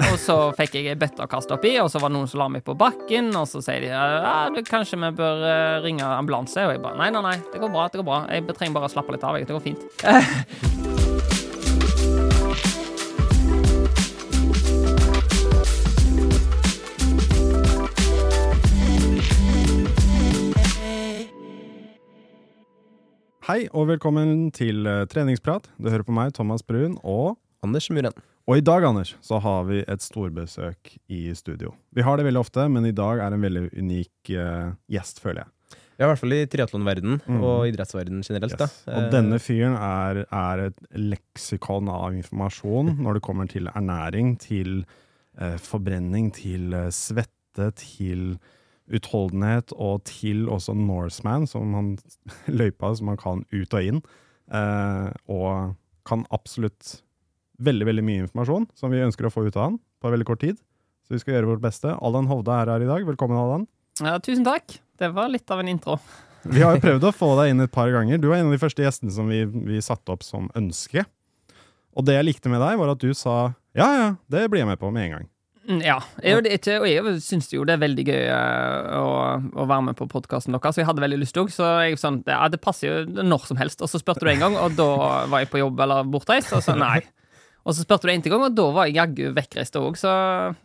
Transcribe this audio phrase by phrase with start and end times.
[0.00, 2.40] Og så fikk jeg ei bøtte å kaste oppi, og så var det noen som
[2.40, 6.64] la meg på bakken, og så sier de ja, kanskje vi bør eh, ringe ambulanse,
[6.64, 8.88] og jeg bare nei, nei, nei, det går bra, det går bra, jeg trenger bare
[8.88, 9.84] å slappe litt av, det går fint.
[23.42, 25.68] Hei og velkommen til eh, treningsprat.
[25.76, 28.31] Du hører på meg, Thomas Brun, og Anders Muren.
[28.50, 31.74] Og i dag, Anders, så har vi et storbesøk i studio.
[31.94, 35.44] Vi har det veldig ofte, men i dag er en veldig unik uh, gjest, føler
[35.44, 35.78] jeg.
[36.00, 37.42] Ja, i hvert fall i triatlonverdenen Mm.
[37.46, 38.56] og idrettsverdenen generelt.
[38.58, 38.80] Yes.
[38.88, 44.34] Og Eh, denne fyren er, er et leksikon av informasjon når det kommer til ernæring,
[44.42, 44.84] til
[45.38, 48.40] eh, forbrenning, til eh, svette, til
[48.92, 51.92] utholdenhet, og til også Norseman, som han
[52.58, 54.02] løypa som han kan ut og inn.
[54.50, 55.76] Eh, og
[56.08, 57.02] kan absolutt
[57.60, 60.42] veldig, veldig mye informasjon som vi ønsker å få ut av han på veldig kort
[60.44, 60.60] tid.
[61.06, 61.92] Så vi skal gjøre vårt beste.
[61.98, 63.06] Allan Hovde er her i dag.
[63.06, 63.66] Velkommen, Allan.
[64.00, 64.78] Ja, tusen takk.
[64.98, 65.98] Det var litt av en intro.
[66.42, 68.18] Vi har jo prøvd å få deg inn et par ganger.
[68.18, 71.04] Du var en av de første gjestene som vi, vi satte opp som ønske.
[71.92, 74.68] Og det jeg likte med deg, var at du sa ja, ja, det blir jeg
[74.68, 75.28] med på med en gang.
[75.68, 79.12] Mm, Ja, jeg, det ikke, og jeg syns jo det er veldig gøy eh, å,
[79.62, 81.52] å være med på podkasten deres, jeg hadde veldig lyst òg.
[81.54, 83.84] Så jeg sånn, ja, det passer jo når som helst.
[83.84, 84.88] Og så spurte du en gang, og da
[85.30, 87.00] var jeg på jobb eller bortreist, og så nei.
[87.62, 90.12] Og så spurte du en til gang, og da var jeg jaggu vekkreist òg, så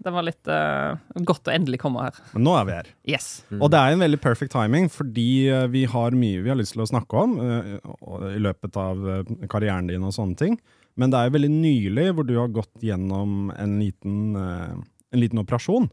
[0.01, 0.97] det var litt uh,
[1.29, 2.15] godt å endelig komme her.
[2.33, 2.89] Men nå er vi her.
[3.05, 3.27] Yes.
[3.59, 6.73] Og det er en veldig perfect timing, fordi eh, vi har mye vi har lyst
[6.73, 9.05] til å snakke om uh, i løpet av
[9.51, 10.57] karrieren din og sånne ting.
[10.97, 14.73] Men det er jo veldig nylig hvor du har gått gjennom en liten, uh,
[15.13, 15.85] en liten operasjon.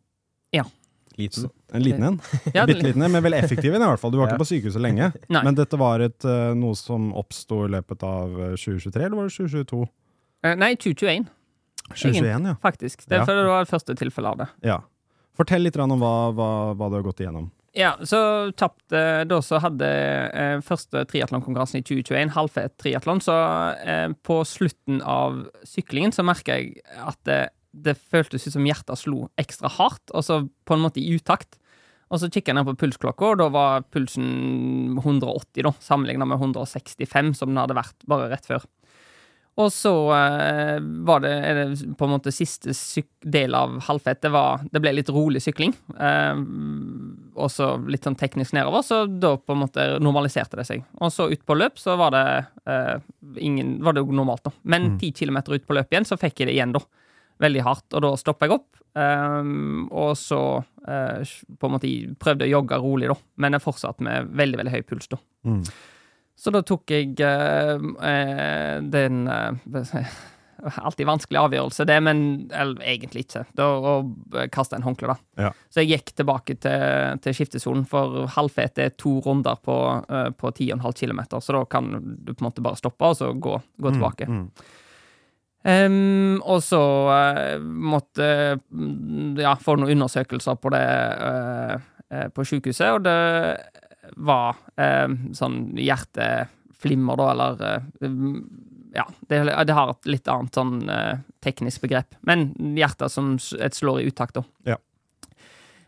[1.20, 1.50] liten.
[1.74, 2.16] En liten en.
[2.56, 4.10] Ja, Bitte liten en, men veldig effektiv en i hvert fall.
[4.14, 4.34] Du var Ja.
[4.34, 5.12] ikke på sykehuset lenge.
[5.28, 5.42] Nei.
[5.44, 6.24] Men dette var et,
[6.58, 9.84] noe som oppsto i løpet av eh, 2023, eller var det 2022?
[10.44, 11.26] Eh, Nei, 2021,
[11.94, 12.56] 2021, ja.
[12.62, 13.06] faktisk.
[13.08, 13.24] Det, Ja.
[13.24, 14.48] det var det første tilfellet av det.
[14.70, 14.80] ja.
[15.34, 17.48] Fortell litt om hva, hva, hva du har gått igjennom.
[17.74, 19.88] Ja, så kjapt eh, Da så hadde
[20.30, 23.34] eh, første triatlonkonkurransen i 2021, halvfet triatlon, så
[23.82, 27.40] eh, på slutten av syklingen så merka jeg at det,
[27.74, 31.58] det føltes ut som hjertet slo ekstra hardt, og så på en måte i utakt.
[32.14, 36.38] Og så kikka jeg ned på pulsklokka, og da var pulsen 180, da, sammenligna med
[36.38, 38.62] 165, som den hadde vært bare rett før.
[39.54, 42.72] Og så eh, var det, det på en måte siste
[43.22, 44.18] del av halvfett.
[44.24, 45.70] Det, var, det ble litt rolig sykling.
[45.94, 46.40] Eh,
[47.38, 50.82] og så litt sånn teknisk nedover, så da på en måte normaliserte det seg.
[50.98, 52.24] Og så ut på løp så var det
[52.66, 52.96] eh,
[53.46, 54.54] ingen, var det jo normalt, da.
[54.74, 56.82] Men ti kilometer ut på løp igjen, så fikk jeg det igjen, da.
[57.42, 57.86] Veldig hardt.
[57.94, 58.68] Og da stoppa jeg opp.
[58.98, 59.40] eh,
[59.94, 60.42] og så
[60.82, 63.20] eh, på en måte prøvde jeg å jogge rolig, da.
[63.38, 65.22] Men jeg fortsatte med veldig, veldig høy puls, da.
[65.46, 65.62] Mm.
[66.36, 70.14] Så da tok jeg eh, eh, den eh,
[70.64, 72.18] Alltid vanskelig avgjørelse, det, men
[72.54, 73.42] eller, egentlig ikke.
[73.58, 73.66] Da
[74.54, 75.42] kasta jeg en håndkle, da.
[75.44, 75.50] Ja.
[75.68, 79.76] Så jeg gikk tilbake til, til skiftesonen, for halvfet er to runder på,
[80.08, 83.34] eh, på 10,5 km, så da kan du på en måte bare stoppe og så
[83.34, 84.30] gå, gå tilbake.
[84.30, 84.46] Mm.
[85.64, 88.26] Ehm, og så uh, måtte
[88.68, 91.78] mm, ja, få noen undersøkelser på det uh,
[92.12, 93.14] eh, på sykehuset, og det
[94.16, 98.08] var eh, sånn hjerteflimmer, da, eller eh,
[98.94, 102.14] ja, det, det har et litt annet sånn eh, teknisk begrep.
[102.26, 104.44] Men hjertet som et slår i utakt, da.
[104.74, 104.78] Ja.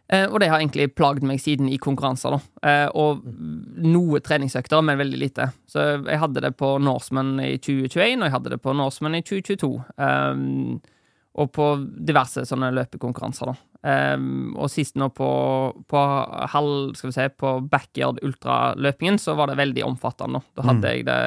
[0.08, 2.68] Eh, og det har egentlig plagd meg siden i konkurranser, da.
[2.70, 3.24] Eh, og
[3.82, 5.48] noe treningsøkter, men veldig lite.
[5.70, 9.24] Så jeg hadde det på Norseman i 2021, og jeg hadde det på Norseman i
[9.26, 9.72] 2022.
[9.98, 10.76] Um,
[11.36, 11.72] og på
[12.08, 13.75] diverse sånne løpekonkurranser, da.
[13.87, 15.29] Um, og sist nå på,
[15.87, 16.05] på
[16.50, 20.41] halv, skal vi se, på backyard ultraløpingen, så var det veldig omfattende.
[20.49, 21.21] Da, da hadde jeg det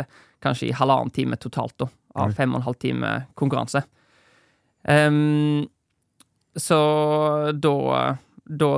[0.43, 1.87] kanskje i halvannen time totalt, da.
[2.19, 3.83] Av fem og en halv time konkurranse.
[4.83, 5.69] Um,
[6.57, 6.79] så
[7.53, 7.75] da
[8.49, 8.69] da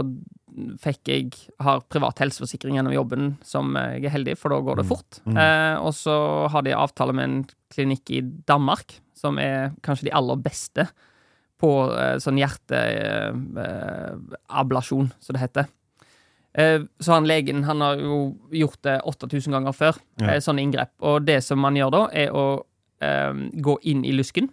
[0.83, 1.30] fikk jeg
[1.63, 5.22] har privat helseforsikring gjennom jobben, som jeg er heldig, for da går det fort.
[5.24, 5.38] Mm.
[5.39, 6.16] Eh, og så
[6.51, 7.38] har de avtale med en
[7.72, 8.19] klinikk i
[8.51, 10.89] Danmark, som er kanskje de aller beste
[11.61, 15.65] på eh, sånn hjerteablasjon, som det heter.
[16.57, 18.17] Eh, så han legen han har jo
[18.51, 20.27] gjort det 8000 ganger før, Ja.
[20.33, 20.89] eh, sånne inngrep.
[20.99, 22.65] Og det som man gjør da, er å
[23.01, 24.49] eh, gå inn i lysken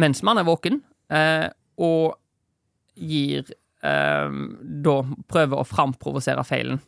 [0.00, 2.14] mens man er våken, eh, og
[2.94, 3.44] gir
[3.82, 4.30] eh,
[4.84, 6.78] Da prøver å framprovosere feilen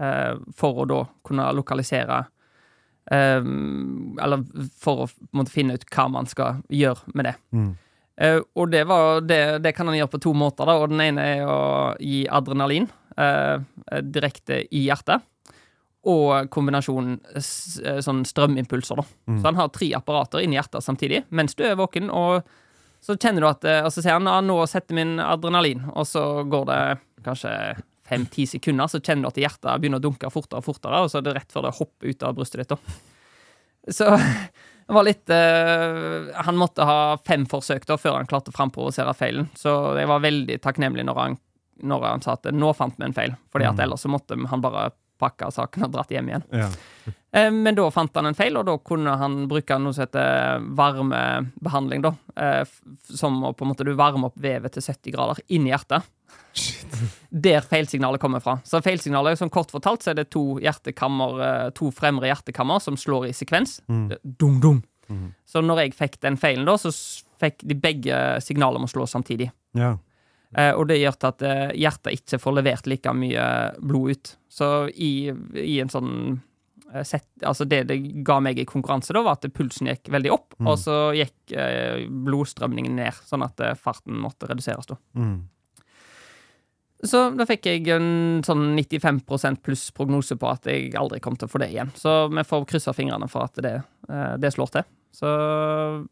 [0.00, 2.24] eh, for å da kunne lokalisere
[3.10, 4.42] um, Eller
[4.76, 7.34] for å måtte, finne ut hva man skal gjøre med det.
[7.52, 7.76] Mm.
[8.16, 10.68] Eh, og det, var, det, det kan han gjøre på to måter.
[10.68, 10.78] Da.
[10.80, 11.58] Og den ene er å
[12.00, 13.60] gi adrenalin uh,
[14.02, 15.26] direkte i hjertet.
[16.08, 19.04] Og kombinasjonen eh, sånn strømimpulser, da.
[19.36, 22.08] Så han har tre apparater inni hjertet samtidig mens du er våken.
[22.08, 22.40] Og
[23.04, 26.42] så kjenner du at Og så sier han ja, nå setter min adrenalin, og så
[26.48, 26.80] går det
[27.24, 27.52] kanskje
[28.10, 31.20] fem-ti sekunder, så kjenner du at hjertet begynner å dunke fortere og fortere, og så
[31.20, 32.72] er det rett før det hopper ut av brystet ditt.
[32.72, 32.98] da.
[34.00, 34.08] Så
[34.90, 39.12] det var litt uh, Han måtte ha fem forsøk da før han klarte å framprovosere
[39.14, 39.46] feilen.
[39.54, 41.36] Så jeg var veldig takknemlig når han,
[41.86, 43.36] når han sa at nå fant vi en feil.
[43.54, 44.88] Fordi at ellers så måtte han bare
[45.20, 46.48] pakke saken og dratt hjem igjen.
[46.58, 46.66] Ja.
[47.06, 50.66] Uh, Men da fant han en feil, og da kunne han bruke noe som heter
[50.82, 52.02] varmebehandling.
[52.08, 55.70] da, uh, Som å på en måte du varmer opp vevet til 70 grader inni
[55.70, 56.10] hjertet.
[57.30, 58.58] Der feilsignalet kommer fra.
[58.64, 63.30] Så feilsignalet, som kort fortalt, så er det to eh, to fremre hjertekammer som slår
[63.30, 63.80] i sekvens.
[63.88, 64.06] Mm.
[64.22, 64.84] Dum, dum.
[65.46, 66.92] Så når jeg fikk den feilen, da, så
[67.40, 68.14] fikk de begge
[68.44, 69.50] signaler om å slå samtidig.
[69.74, 69.96] ja.
[70.58, 73.44] Eh, og det gjør at eh, hjertet ikke får levert like mye
[73.78, 74.32] blod ut.
[74.50, 76.10] Så i, i en sånn
[76.90, 80.34] eh, sett, Altså det det ga meg i konkurranse, da, var at pulsen gikk veldig
[80.34, 81.54] opp, og så gikk
[82.26, 84.98] blodstrømningen ned, sånn at farten måtte reduseres, da.
[85.14, 85.38] Mm.
[87.06, 91.48] Så da fikk jeg en sånn 95% pluss prognose på at jeg aldri kom til
[91.48, 91.92] å få det igjen.
[91.96, 93.76] Så vi får krysse fingrene for at det,
[94.10, 94.84] eh, det slår til.
[95.16, 95.26] Så,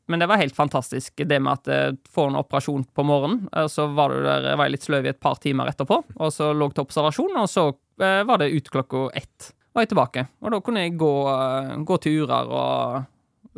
[0.09, 3.45] men det var helt fantastisk, det med at jeg får en operasjon på morgenen.
[3.53, 6.33] eh, Så var, du der, var jeg litt sløv i et par timer etterpå, og
[6.35, 7.67] så lå jeg til observasjon, og så
[8.01, 9.53] eh, var det ut klokka ett.
[9.77, 10.27] Var jeg tilbake.
[10.43, 13.05] Og da kunne jeg gå, eh, gå turer og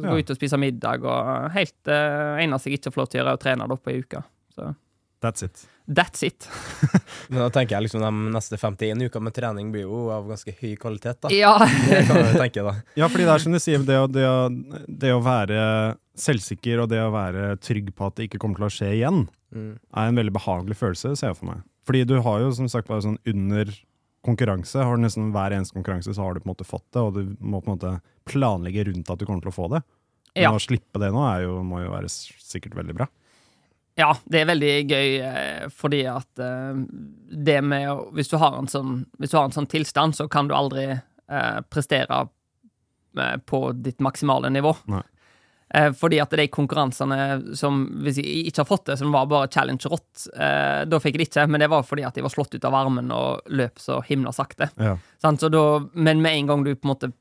[0.01, 0.17] gå Ja.
[0.19, 3.33] ut og spise middag, og helt uh, eneste jeg ikke får lov til å gjøre,
[3.35, 4.23] er å trene da på ei uke.
[4.55, 4.75] Så
[5.21, 5.67] That's it.
[5.87, 6.47] that's it.
[7.29, 10.55] Men da tenker jeg liksom de neste 51 ukene med trening blir jo av ganske
[10.63, 11.29] høy kvalitet, da.
[11.35, 11.59] Ja.
[11.91, 12.73] Det kan jeg tenke, da.
[12.97, 15.61] Ja, fordi det er som du sier, det å, det, å, det å være
[16.21, 19.27] selvsikker og det å være trygg på at det ikke kommer til å skje igjen,
[19.51, 19.81] Mm.
[19.99, 21.63] er en veldig behagelig følelse, ser jeg for meg.
[21.83, 23.73] Fordi du har jo som sagt bare sånn under
[24.23, 27.03] konkurranse, har du nesten hver eneste konkurranse så har du på en måte fått det,
[27.03, 27.91] og du må på en måte
[28.31, 29.81] planlegge rundt at du kommer til å få det.
[30.37, 30.53] Men Ja.
[30.55, 33.09] å slippe det nå er jo, må jo være sikkert veldig bra.
[33.99, 36.83] Ja, det er veldig gøy, eh, fordi at eh,
[37.31, 40.29] det med å Hvis du har en sånn, hvis du har en sånn tilstand, så
[40.31, 42.27] kan du aldri eh, prestere
[43.51, 44.71] på ditt maksimale nivå.
[44.87, 45.03] Nei.
[45.75, 49.51] Eh, fordi at de konkurransene som Hvis jeg ikke har fått det, som var bare
[49.55, 52.35] challenge rått, eh, da fikk jeg det ikke, men det var fordi at jeg var
[52.35, 54.71] slått ut av armen og løp så himla sakte.
[54.81, 54.97] Ja.
[55.23, 57.13] Så da, men med en gang du på en måte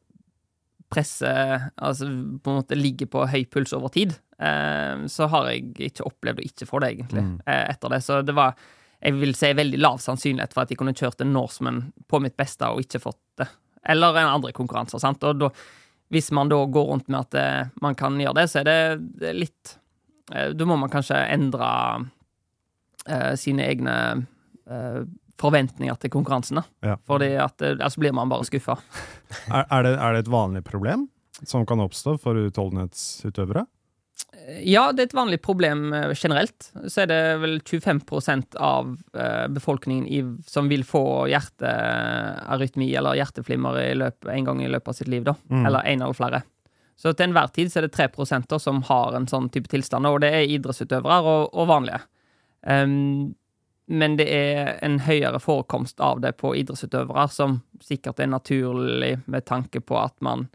[0.89, 2.07] presser Altså
[2.41, 6.45] på en måte ligger på høy puls over tid, så har jeg ikke opplevd å
[6.47, 7.99] ikke få det, egentlig, eh, etter det.
[8.05, 8.53] Så det var
[8.99, 12.35] jeg vil si veldig lav sannsynlighet for at jeg kunne kjørt en Norseman på mitt
[12.39, 13.47] beste og ikke fått det.
[13.87, 14.99] Eller en andre konkurranser.
[14.99, 15.23] sant?
[15.23, 15.49] Og da,
[16.11, 18.79] hvis man da går rundt med at eh, man kan gjøre det, så er det,
[19.21, 19.77] det er litt
[20.33, 21.69] eh, Da må man kanskje endre
[23.07, 23.95] eh, sine egne
[24.67, 25.01] eh,
[25.39, 26.59] forventninger til konkurransen.
[26.59, 26.91] da.
[26.91, 26.99] Ja.
[27.07, 28.79] Fordi at ellers blir man bare skuffa.
[29.47, 31.07] Er, er, er det et vanlig problem
[31.45, 33.63] som kan oppstå for utholdenhetsutøvere?
[34.65, 36.71] Ja, det er et vanlig problem eh, generelt.
[36.87, 43.81] Så er det vel 25% av eh, befolkningen i, som vil få hjertearytmi eller hjerteflimmer
[43.83, 45.35] i løp, en gang i løpet av sitt liv, da.
[45.49, 45.65] Mm.
[45.65, 46.41] Eller en eller flere.
[46.99, 48.09] Så til enhver tid så er det 3
[48.49, 52.01] da, som har en sånn type tilstand, og det er idrettsutøvere og, og vanlige.
[52.67, 53.37] Um,
[53.87, 59.47] men det er en høyere forekomst av det på idrettsutøvere, som sikkert er naturlig med
[59.47, 60.49] tanke på at man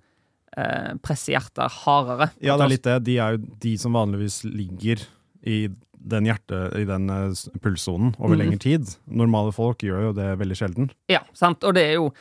[0.56, 1.40] eh, presser
[1.84, 2.30] hardere.
[2.40, 2.99] Ja, det er litt det.
[3.06, 5.02] De er jo de som vanligvis ligger
[5.44, 5.66] i
[6.04, 8.40] den hjerte, i den eh, pulssonen over mm.
[8.42, 8.94] lengre tid.
[9.06, 10.92] Normale folk gjør jo det veldig sjelden.
[11.12, 12.12] Ja, sant, og det er jo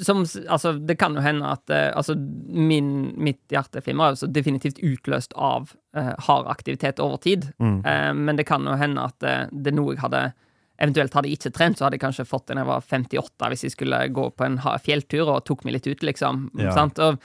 [0.00, 4.28] som, altså, det kan jo hende at uh, altså, min, mitt hjerteflimmer er jo så
[4.32, 7.50] definitivt utløst av uh, hard aktivitet over tid.
[7.60, 7.82] Mm.
[7.84, 10.30] Uh, men det kan jo hende at det er noe jeg hadde
[10.78, 13.46] Eventuelt hadde jeg ikke trent, så hadde jeg kanskje fått det når jeg var 58,
[13.50, 16.44] hvis jeg skulle gå på en fjelltur og tok meg litt ut, liksom.
[16.54, 16.70] Ja.
[16.76, 17.00] Sant?
[17.02, 17.18] Og,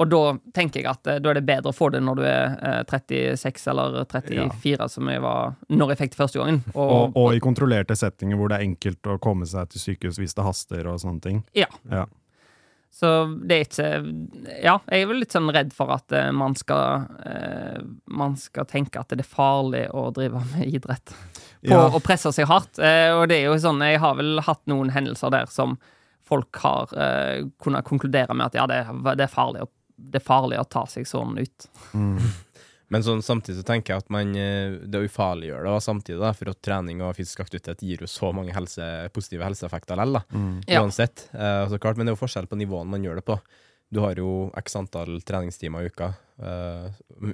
[0.00, 0.20] og da
[0.56, 2.80] tenker jeg at eh, da er det bedre å få det når du er eh,
[2.88, 6.62] 36 eller 34, som jeg var når jeg fikk det første gangen.
[6.72, 10.36] Og, og i kontrollerte settinger hvor det er enkelt å komme seg til sykehus hvis
[10.38, 11.44] det haster og sånne ting.
[11.58, 11.68] Ja.
[11.92, 12.06] Ja.
[12.90, 13.08] Så
[13.46, 13.88] det er ikke
[14.64, 17.78] Ja, jeg er vel litt sånn redd for at eh, man skal eh,
[18.10, 21.14] Man skal tenke at det er farlig å drive med idrett.
[21.60, 21.86] På Ja.
[21.92, 22.80] å presse seg hardt.
[22.82, 25.78] Eh, og det er jo sånn Jeg har vel hatt noen hendelser der som
[26.30, 28.84] folk har eh, kunnet konkludere med at ja, det,
[29.18, 31.68] det, er farlig å, det er farlig å ta seg sånn ut.
[32.90, 36.32] Men sånn, samtidig så tenker jeg at man, eh, det ufarliggjør det, og samtidig da,
[36.34, 40.24] for at trening og fysisk aktivitet gir jo så mange helse, positive helseeffekter likevel.
[40.34, 40.56] Mm.
[40.66, 40.82] Ja.
[40.82, 41.28] Uansett.
[41.30, 43.38] Eh, så klart, men det er jo forskjell på nivåene man gjør det på.
[43.94, 46.12] Du har jo x antall treningstimer i uka.
[46.40, 46.86] Uh,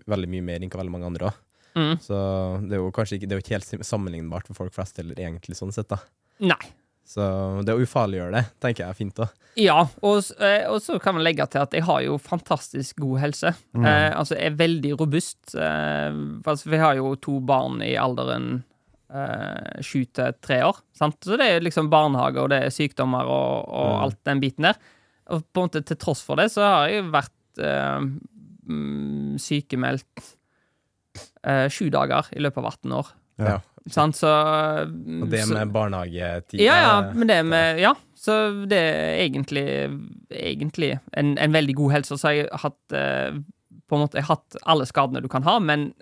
[0.08, 1.36] veldig mye mer enn hva veldig mange andre har.
[1.76, 1.98] Mm.
[2.00, 2.16] Så
[2.64, 5.20] det er jo kanskje ikke, det er jo ikke helt sammenlignbart for folk flest, eller
[5.20, 6.00] egentlig sånn sett, da.
[6.40, 6.72] Nei.
[7.06, 7.24] Så
[7.62, 9.28] det å ufarliggjøre det, tenker jeg er fint, da.
[9.56, 13.20] Ja, og, eh, og så kan man legge til at jeg har jo fantastisk god
[13.22, 13.52] helse.
[13.78, 15.54] Eh, altså, jeg er veldig robust.
[15.54, 18.64] Eh, altså, vi har jo to barn i alderen
[19.08, 20.82] eh, sju til tre år.
[20.98, 21.20] Sant?
[21.24, 24.82] Så det er liksom barnehage, og det er sykdommer og, og alt den biten der.
[25.32, 30.26] Og på en måte til tross for det, så har jeg vært eh, mm, sykemeldt
[31.46, 33.14] eh, sju dager i løpet av 18 år.
[33.46, 33.56] Ja.
[33.90, 39.66] Så Og det med barnehagetid ja, ja, men det med Ja, så det er egentlig
[40.30, 42.18] Egentlig en, en veldig god helse.
[42.18, 43.36] Så har jeg hatt eh,
[43.86, 45.92] På en måte Jeg har hatt alle skadene du kan ha, men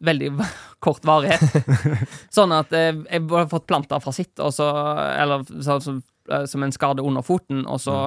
[0.00, 0.30] veldig
[0.84, 1.42] kort varighet.
[2.36, 4.70] sånn at eh, jeg har fått plantarfasitt, og så
[5.18, 5.98] Eller så, så,
[6.32, 7.98] eh, som en skade under foten, og så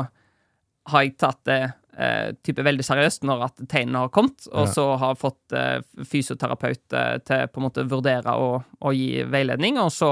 [0.90, 1.62] har jeg tatt det
[1.98, 4.72] eh, type veldig seriøst når at tegnene har kommet, og Ja.
[4.74, 9.80] så har fått eh, fysioterapeut eh, til på en måte vurdere og, og gi veiledning,
[9.82, 10.12] og så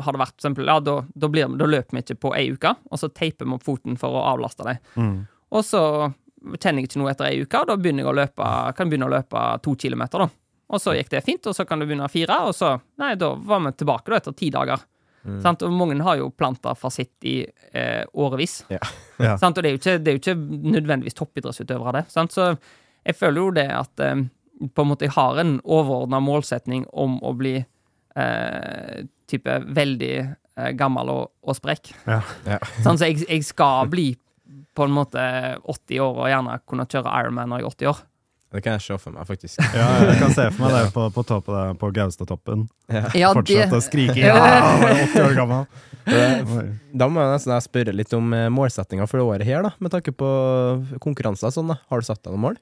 [0.00, 2.46] har det vært for eksempel, ja, da, da, blir, da løper vi ikke på ei
[2.54, 4.78] uke, og så teiper vi opp foten for å avlaste dem.
[4.96, 5.16] Mm.
[5.52, 5.82] Og så
[6.56, 8.94] kjenner jeg ikke noe etter ei uke, og da begynner jeg å løpe, kan jeg
[8.94, 10.30] begynne å løpe to kilometer, da.
[10.70, 13.14] Og så gikk det fint, og så kan du begynne å fire, og så Nei,
[13.18, 14.80] da var vi tilbake da etter ti dager.
[15.44, 15.62] Sant?
[15.66, 17.36] Og mange har jo plantarfasitt i
[17.72, 18.62] eh, årevis.
[18.72, 18.82] Ja.
[19.20, 19.34] Ja.
[19.36, 19.58] Sant?
[19.58, 22.06] Og det er, jo ikke, det er jo ikke nødvendigvis toppidrettsutøvere, det.
[22.08, 22.32] Sant?
[22.32, 22.54] Så
[23.04, 24.22] jeg føler jo det at eh,
[24.72, 30.70] på en måte jeg har en overordna målsetning om å bli eh, type veldig eh,
[30.80, 31.92] gammel og, og sprekk.
[32.08, 32.22] Ja.
[32.80, 34.08] Sånn, så jeg, jeg skal bli
[34.76, 35.20] på en måte
[35.68, 38.02] 80 år og gjerne kunne kjøre Ironman når jeg er 80 år.
[38.50, 39.60] Det kan jeg se for meg, faktisk.
[39.78, 42.66] Ja, jeg kan se for meg det på, på toppen på Gaustatoppen.
[42.90, 44.34] Ja, Fortsette å skrike Ja.
[44.40, 45.68] 'ja, jeg er 80 år gammel'.
[46.90, 49.94] Da må jeg nesten spørre litt om eh, målsettinga for det året her, da, med
[49.94, 50.30] tanke på
[51.04, 51.70] konkurranser sånn.
[51.70, 51.78] da.
[51.92, 52.60] Har du satt deg noen mål?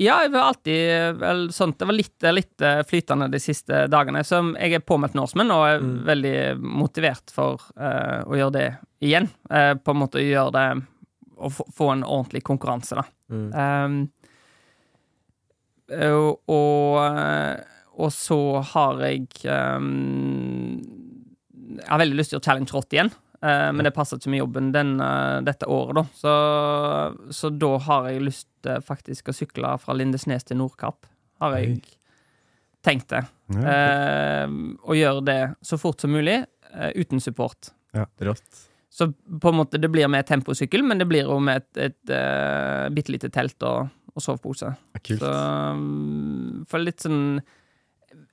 [0.00, 1.78] Ja, jeg var alltid vel, sånt.
[1.80, 4.22] Det var litt, litt eh, flytende de siste dagene.
[4.24, 8.68] Så jeg er påmeldt Norseman og er veldig motivert for uh, å gjøre det
[9.04, 9.28] igjen.
[9.52, 10.66] Uh, på en måte gjøre det
[11.40, 13.06] Å få, en ordentlig konkurranse, da.
[13.30, 14.00] Em,
[15.90, 18.38] og, og, eh, og så
[18.72, 20.78] har jeg um,
[21.80, 23.12] Jeg har veldig lyst til å gjøre Challenge Rott igjen.
[23.40, 26.04] Uh, men det passer ikke med jobben den, uh, dette året, da.
[26.16, 26.34] Så,
[27.34, 31.08] så da har jeg lyst eh, faktisk å sykle fra Lindesnes til Nordkapp.
[31.40, 31.80] Har jeg
[32.84, 33.24] tenkt det.
[33.56, 33.76] Ja.
[34.44, 37.72] uh, og gjøre det så fort som mulig, uten support.
[37.96, 38.69] Ja, Rått.
[38.90, 42.12] Så på en måte det blir med temposykkel, men det blir jo med et, et
[42.12, 44.72] uh, bitte lite telt og, og sovepose.
[44.98, 45.22] Kult.
[45.22, 47.40] Så um, for litt sånn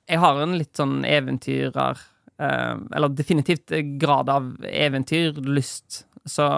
[0.08, 2.02] Jeg har en litt sånn eventyrer
[2.42, 3.70] uh, Eller definitivt
[4.02, 6.02] grad av eventyrlyst.
[6.26, 6.48] Så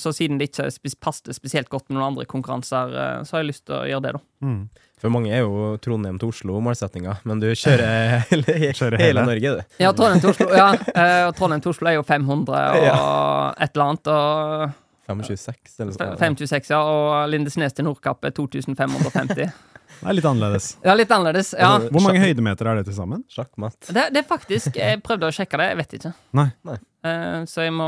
[0.00, 0.68] så siden det ikke
[1.02, 4.04] passet spesielt godt med noen andre konkurranser, eh, så har jeg lyst til å gjøre
[4.06, 4.22] det, da.
[4.44, 4.62] Mm.
[5.04, 9.26] For mange er jo Trondheim til Oslo målsettinga, men du kjører hele, Kjører hele hele.
[9.28, 9.76] Norge, du.
[9.82, 13.74] Ja, Trondheim til Oslo, ja, eh, og Trondheim til Oslo er jo 500 og et
[13.74, 14.14] eller annet.
[14.14, 16.16] Og 526 eller noe.
[16.22, 19.52] 526, ja, og Lindesnes til Nordkapp er 2550.
[19.94, 20.64] Det er litt annerledes.
[20.82, 21.52] Ja, litt annerledes.
[21.56, 21.76] Ja.
[21.92, 23.22] Hvor mange høydemeter er det til sammen?
[23.30, 23.78] Sjakkmatt.
[23.86, 26.10] Det, det er faktisk Jeg prøvde å sjekke det, jeg vet ikke.
[26.36, 26.48] Nei.
[26.72, 27.86] Eh, så jeg må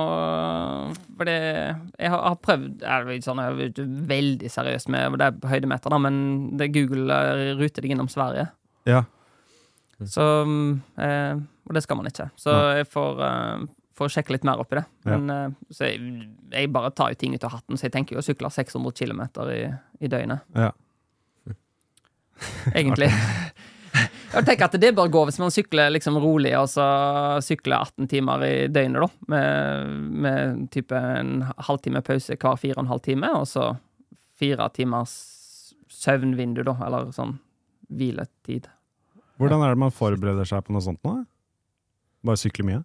[1.16, 5.16] For det Jeg har, har prøvd Jeg er sånn, jeg er jo veldig seriøs med
[5.16, 6.18] det er høydemeter, da, men
[6.61, 8.50] det Google eh, ruter deg innom Sverige.
[8.88, 9.02] Ja.
[10.04, 10.70] Så mm,
[11.00, 12.28] eh, Og det skal man ikke.
[12.37, 13.64] Så jeg får, uh,
[13.96, 14.85] får, sjekke litt mer opp i det.
[15.06, 15.16] Ja.
[15.16, 18.18] Men uh, så jeg, jeg bare tar jo ting ut av hatten, så jeg tenker
[18.18, 19.62] jo å sykle 600 km i,
[20.04, 20.44] i døgnet.
[20.54, 20.70] Ja.
[22.75, 23.11] Egentlig.
[24.33, 26.87] Jeg tenker at det bør gå hvis man sykler liksom rolig, og så
[27.45, 29.26] sykler 18 timer i døgnet, da.
[29.33, 29.92] Med,
[30.26, 33.71] med type en halvtime pause hver fire og en halv time, og så
[34.37, 35.14] fire timers
[35.92, 37.38] søvnvindu, da, eller sånn
[37.88, 38.66] hviletid.
[39.40, 41.18] Hvordan er det man forbereder seg på noe sånt nå?
[42.26, 42.83] Bare sykle mye?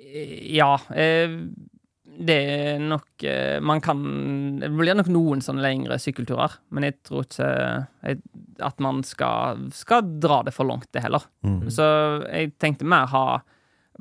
[0.00, 1.36] Ja, eh,
[2.20, 4.00] det er nok eh, Man kan
[4.60, 8.16] Det blir nok noen sånne lengre sykkelturer, men jeg tror ikke
[8.60, 11.24] at man skal, skal dra det for langt, det heller.
[11.46, 11.62] Mm.
[11.72, 11.84] Så
[12.26, 13.24] jeg tenkte mer ha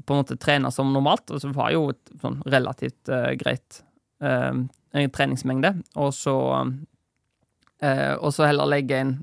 [0.04, 3.32] på en måte trene som normalt, og så har jeg jo et sånn relativt uh,
[3.40, 3.82] greit
[4.24, 4.52] uh,
[4.96, 9.14] treningsmengde, og så uh, Og så heller legge inn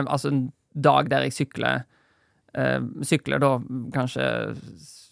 [0.00, 1.84] altså en dag der jeg sykler
[3.06, 3.52] Sykler da
[3.94, 4.24] kanskje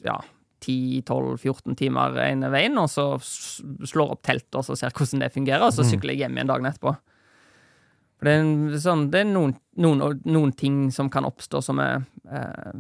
[0.02, 0.16] ja
[0.64, 5.62] 10-12-14 timer ene veien, og så slår opp teltet og så ser hvordan det fungerer,
[5.66, 5.90] og så Mm.
[5.92, 6.96] sykler jeg hjem igjen dagen etterpå.
[8.18, 11.78] For det er, en, sånn, det er noen, noen, noen ting som kan oppstå som
[11.78, 12.00] er
[12.30, 12.72] eh,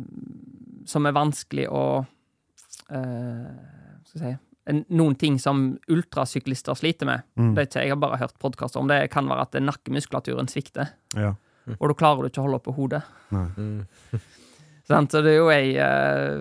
[0.88, 2.06] Som er vanskelig å
[2.90, 3.54] eh,
[4.08, 7.22] Skal jeg si Noen ting som ultrasyklister sliter med.
[7.40, 7.54] Mm.
[7.54, 9.10] Det er ikke, jeg har bare hørt podkaster om det.
[9.10, 11.30] kan være at nakkemuskulaturen svikter, Ja.
[11.80, 13.02] og da klarer du ikke å holde på hodet.
[13.32, 13.46] Nei.
[13.56, 13.86] Mm.
[14.88, 15.12] Sant?
[15.12, 16.40] Så det er jo ei uh,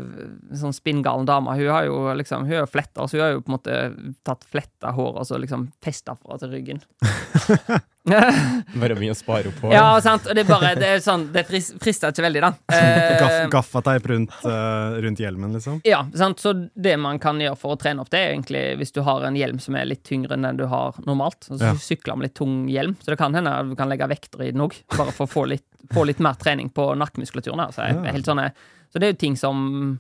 [0.56, 1.58] sånn spinngalen dame.
[1.60, 3.80] Hun har jo liksom Hun er fletta, så hun har jo på en måte
[4.28, 6.80] tatt fletta hår og så liksom festa fra til ryggen.
[8.08, 10.28] Bare mye å spare opp på ja, sant.
[10.30, 12.52] Og det er bare Det er sånn Det frister ikke veldig, da.
[12.72, 15.82] Eh, gaffateip rundt, uh, rundt hjelmen, liksom?
[15.88, 16.40] Ja, sant?
[16.40, 19.28] så det man kan gjøre for å trene opp det, er egentlig hvis du har
[19.28, 21.50] en hjelm som er litt tyngre enn den du har normalt.
[21.50, 21.74] Så Ja.
[21.76, 24.64] sykler med litt tung hjelm, så det kan hende du kan legge vekter i den
[24.64, 27.60] òg, bare for å få litt, få litt mer trening på nakkemuskulaturen.
[27.68, 28.12] Altså, Så, Ja.
[28.12, 28.52] helt sånne,
[28.92, 30.00] så det er jo ting som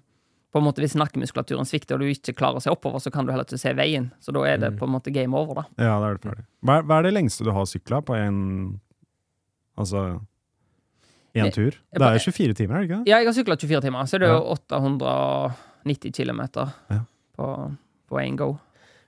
[0.54, 3.26] på en måte Hvis nakkemuskulaturen svikter og du ikke klarer å se oppover, så kan
[3.26, 4.12] du heller ikke se veien.
[4.22, 5.64] Så da er det på en måte game over, da.
[5.78, 6.46] Ja, da er det ferdig.
[6.66, 8.80] Hva hva er det lengste du har sykla på en
[9.78, 10.20] Altså
[11.36, 11.72] én tur?
[11.94, 13.04] Det er jo 24 timer, er det ikke?
[13.04, 13.08] det?
[13.12, 14.56] Ja, jeg har sykla 24 timer, så det er jo
[15.86, 16.42] 890 km
[17.38, 17.78] på,
[18.10, 18.58] på én go.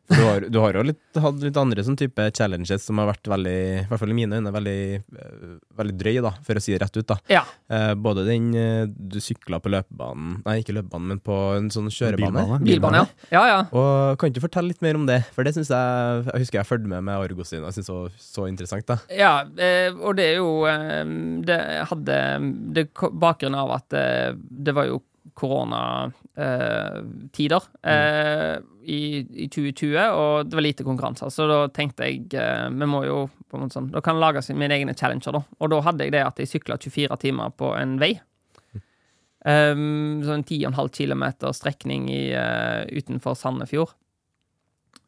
[0.09, 3.27] Du har, du har jo litt, hatt litt andre sånn type challenges som har vært
[3.29, 4.79] veldig, i hvert fall i mine øyne, veldig,
[5.21, 7.05] eh, veldig drøy, da, for å si det rett ut.
[7.11, 7.17] da.
[7.29, 7.43] Ja.
[7.69, 11.91] Eh, både den eh, du sykla på løpebanen, nei, ikke løpebanen, men på en sånn
[11.93, 12.41] kjørebane.
[12.41, 12.65] Bilbane.
[12.65, 13.37] Bilbane, ja.
[13.37, 13.59] Ja, ja.
[13.69, 15.19] Og Kan ikke du fortelle litt mer om det?
[15.35, 17.91] For det synes jeg Jeg husker jeg fulgte med med Argo sin, og jeg synes
[17.91, 18.87] det var så interessant.
[18.89, 18.97] da.
[19.13, 21.05] Ja, eh, og det er jo eh,
[21.45, 21.59] Det
[21.91, 22.17] hadde
[22.75, 25.01] det, Bakgrunnen av at eh, det var jo
[25.39, 26.95] koronatider eh,
[28.89, 28.99] i,
[29.45, 31.31] i 2020, og det var lite konkurranser.
[31.33, 34.23] Så da tenkte jeg eh, vi må jo på en måte sånn, Da kan jeg
[34.23, 35.43] lage sin- mine egne challenger, da.
[35.59, 38.13] Og da hadde jeg det at jeg sykla 24 timer på en vei.
[39.47, 41.23] Um, sånn 10,5 km
[41.55, 43.93] strekning i, uh, utenfor Sandefjord.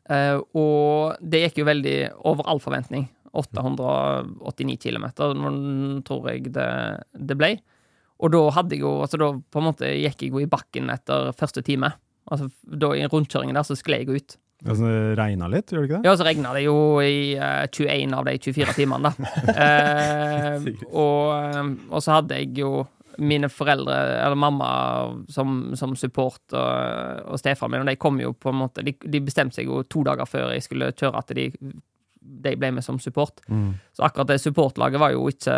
[0.10, 1.98] Uh, og det gikk jo veldig
[2.32, 3.10] over all forventning.
[3.36, 5.06] 889 km,
[6.08, 6.70] tror jeg det,
[7.16, 7.54] det ble.
[8.22, 10.92] Og da hadde jeg jo altså da på en måte gikk jeg jo i bakken
[10.94, 11.92] etter første time.
[12.32, 14.38] Altså da I rundkjøringen der så skled jeg ut.
[14.62, 16.06] Altså, det regna litt, gjør det ikke det?
[16.06, 19.30] Ja, så regna det jo i uh, 21 av de 24 timene, da.
[19.62, 22.84] Eh, og, eh, og så hadde jeg jo
[23.22, 24.70] mine foreldre, eller mamma,
[25.34, 28.94] som, som support, og, og stefaren min, og de kom jo på en måte De,
[29.02, 31.50] de bestemte seg jo to dager før jeg skulle kjøre, at de,
[32.22, 33.42] de ble med som support.
[33.50, 33.74] Mm.
[33.98, 35.56] Så akkurat det supportlaget var jo ikke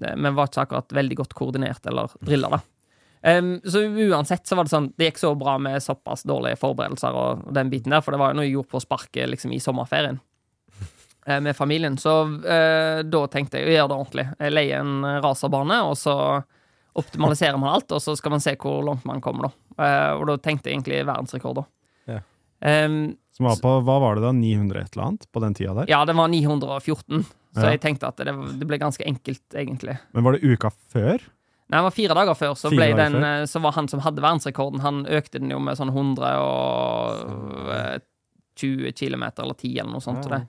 [0.00, 2.60] Vi var ikke akkurat veldig godt koordinert eller drilla, da.
[3.20, 7.12] Um, så uansett så var det sånn Det gikk så bra med såpass dårlige forberedelser
[7.12, 9.52] og, og den biten der, for det var jo noe jeg gjorde på sparket liksom
[9.52, 10.16] i sommerferien
[11.28, 11.98] uh, med familien.
[12.00, 14.26] Så uh, da tenkte jeg å gjøre det ordentlig.
[14.40, 16.14] Jeg leier en raserbane, og så
[17.00, 19.52] optimaliserer man alt, og så skal man se hvor langt man kommer, da.
[19.76, 21.66] Uh, og da tenkte jeg egentlig verdensrekord, da.
[22.14, 22.22] Ja.
[22.72, 23.02] Em,
[23.40, 25.88] Som var på, hva var det da, 900 et eller annet på den tida der?
[25.88, 27.24] ja, det var 914,
[27.56, 27.70] så Ja.
[27.74, 29.96] jeg tenkte at det, det ble ganske enkelt, egentlig.
[30.12, 31.16] Men var det uka før?
[31.70, 33.40] Nei, det var fire dager før, så, Fire ble dager den, før?
[33.40, 39.22] eh, så var han som hadde verdensrekorden, han økte den jo med sånn 120 km
[39.22, 40.26] eller 10 eller noe sånt.
[40.28, 40.38] Ja.
[40.38, 40.46] Det.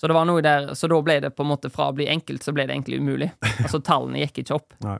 [0.00, 2.06] Så det var noe der, så da ble det på en måte fra å bli
[2.08, 3.30] enkelt, så ble det egentlig umulig.
[3.60, 4.72] Altså tallene gikk ikke opp.
[4.86, 4.96] Nei.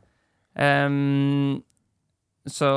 [0.61, 1.63] Ehm,
[2.49, 2.69] så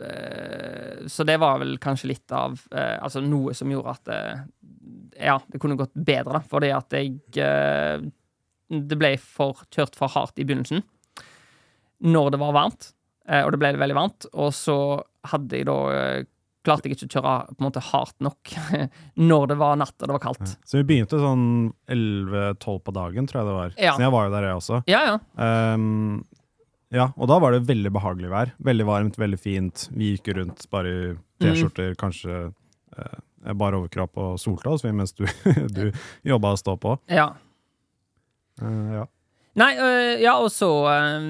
[0.00, 4.20] eh, Så det var vel kanskje litt av eh, Altså noe som gjorde at det,
[5.20, 8.00] Ja, det kunne gått bedre, da, fordi at jeg eh,
[8.72, 10.82] Det ble for, kjørt for hardt i begynnelsen.
[12.08, 12.90] Når det var varmt,
[13.28, 14.76] eh, og det ble veldig varmt, og så
[15.32, 16.26] hadde jeg da eh,
[16.66, 18.50] Klarte jeg ikke å kjøre på en måte hardt nok
[19.30, 20.56] når det var natt og det var kaldt.
[20.68, 21.44] Så vi begynte sånn
[21.88, 23.76] 11-12 på dagen, tror jeg det var.
[23.78, 23.94] Ja.
[23.94, 24.80] Så jeg var jo der, jeg også.
[24.90, 25.14] Ja, ja.
[25.46, 26.18] Ehm,
[26.94, 28.54] Ja, og da var det veldig behagelig vær.
[28.64, 29.88] Veldig varmt, veldig fint.
[29.92, 31.02] Vi gikk rundt bare i
[31.42, 32.38] T-skjorter, kanskje
[32.96, 35.26] eh, bare overkropp og solte oss mens du,
[35.76, 35.84] du
[36.26, 36.96] jobba og stå på.
[37.12, 37.30] Ja.
[38.62, 39.04] Eh, ja.
[39.58, 41.22] Nei, øh, ja, og så øh,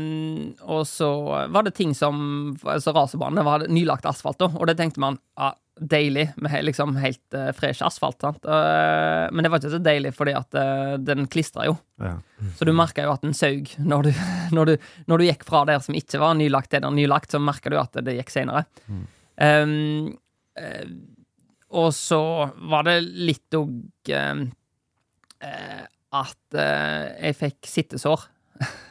[0.69, 1.07] Og så
[1.49, 2.19] var det ting som
[2.61, 6.97] Altså, racerbanen det var nylagt asfalt, da, og det tenkte man ja, deilig med liksom
[7.01, 8.21] helt uh, fresh asfalt.
[8.23, 8.45] Sant?
[8.45, 11.77] Øh, men det var ikke så deilig fordi at uh, den klistra jo.
[12.03, 12.17] Ja.
[12.59, 14.11] Så du merka jo at den saug når du,
[14.57, 14.75] når,
[15.11, 17.79] når du gikk fra der som ikke var nylagt til der nylagt, så merka du
[17.81, 18.65] at det gikk seinere.
[18.89, 20.17] Um,
[20.59, 20.89] eh,
[21.69, 22.23] og så
[22.71, 24.11] var det litt òg
[26.19, 28.25] at jeg fikk sittesår.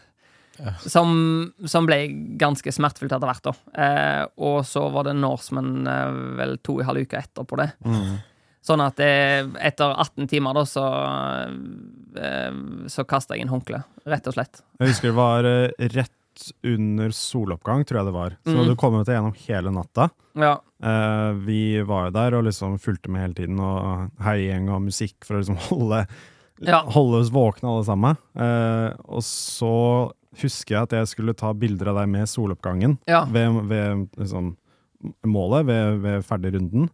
[0.82, 1.98] Som, som ble
[2.42, 3.52] ganske smertefullt etter hvert.
[3.78, 7.72] eh, Og så var det Norseman eh, vel to og en halv uke etterpå det.
[8.68, 9.12] Sånn at det,
[9.64, 10.84] etter 18 timer da, så
[12.18, 12.52] eh,
[12.92, 14.62] Så kasta jeg inn håndkle, rett og slett.
[14.82, 16.14] Jeg husker det var eh, rett
[16.68, 18.36] under soloppgang, tror jeg det var.
[18.46, 18.68] Så Mm.
[18.68, 20.10] du kom jo til gjennom hele natta.
[20.38, 20.60] Ja.
[20.84, 25.16] Eh, vi var jo der og liksom fulgte med hele tiden, og heiing og musikk
[25.26, 26.04] for å liksom holde,
[26.62, 26.82] Ja.
[26.84, 28.18] holde oss våkne alle sammen.
[28.38, 33.26] Eh, og så husker jeg at jeg skulle ta bilder av deg med soloppgangen Ja.
[33.26, 34.56] ved, ved liksom,
[35.26, 36.90] målet, ved, ved ferdigrunden.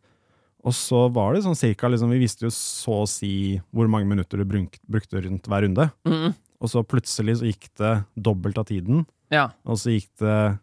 [0.64, 4.08] Og så var det sånn cirka liksom, Vi visste jo så å si hvor mange
[4.08, 5.90] minutter du bruk, brukte rundt hver runde.
[6.08, 9.06] Mm, Og så plutselig så gikk det dobbelt av tiden.
[9.32, 9.50] ja.
[9.66, 10.60] Og så gikk det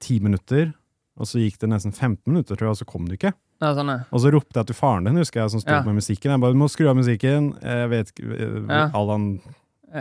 [0.00, 0.74] ti minutter.
[1.16, 3.32] Og så gikk det nesten 15 minutter, tror jeg, og så kom du ikke.
[3.62, 5.82] Er sånn, Og så ropte jeg til faren din, husker jeg, som sto Ja.
[5.82, 6.30] med musikken.
[6.30, 7.62] Jeg bare 'Du må skru av musikken'.
[7.62, 8.90] Jeg vet ikke Ja.
[8.92, 9.40] Allan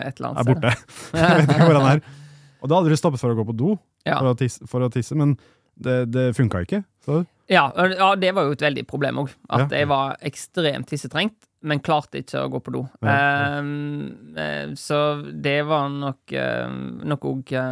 [0.01, 0.71] et eller annet er borte.
[1.13, 2.01] jeg vet ikke hvor han er.
[2.65, 3.69] Og da hadde du stoppet for å gå på do
[4.05, 4.17] Ja.
[4.19, 5.35] for, å tisse, for å tisse, men
[5.77, 6.79] det, det funka ikke.
[7.05, 9.29] Så Ja, ja, det var jo et veldig problem òg.
[9.49, 9.77] At Ja.
[9.83, 12.81] jeg var ekstremt tissetrengt, men klarte ikke å gå på do.
[13.05, 14.97] Ehm, eh, så
[15.41, 16.69] det var nok uh,
[17.05, 17.69] nok òg Ja,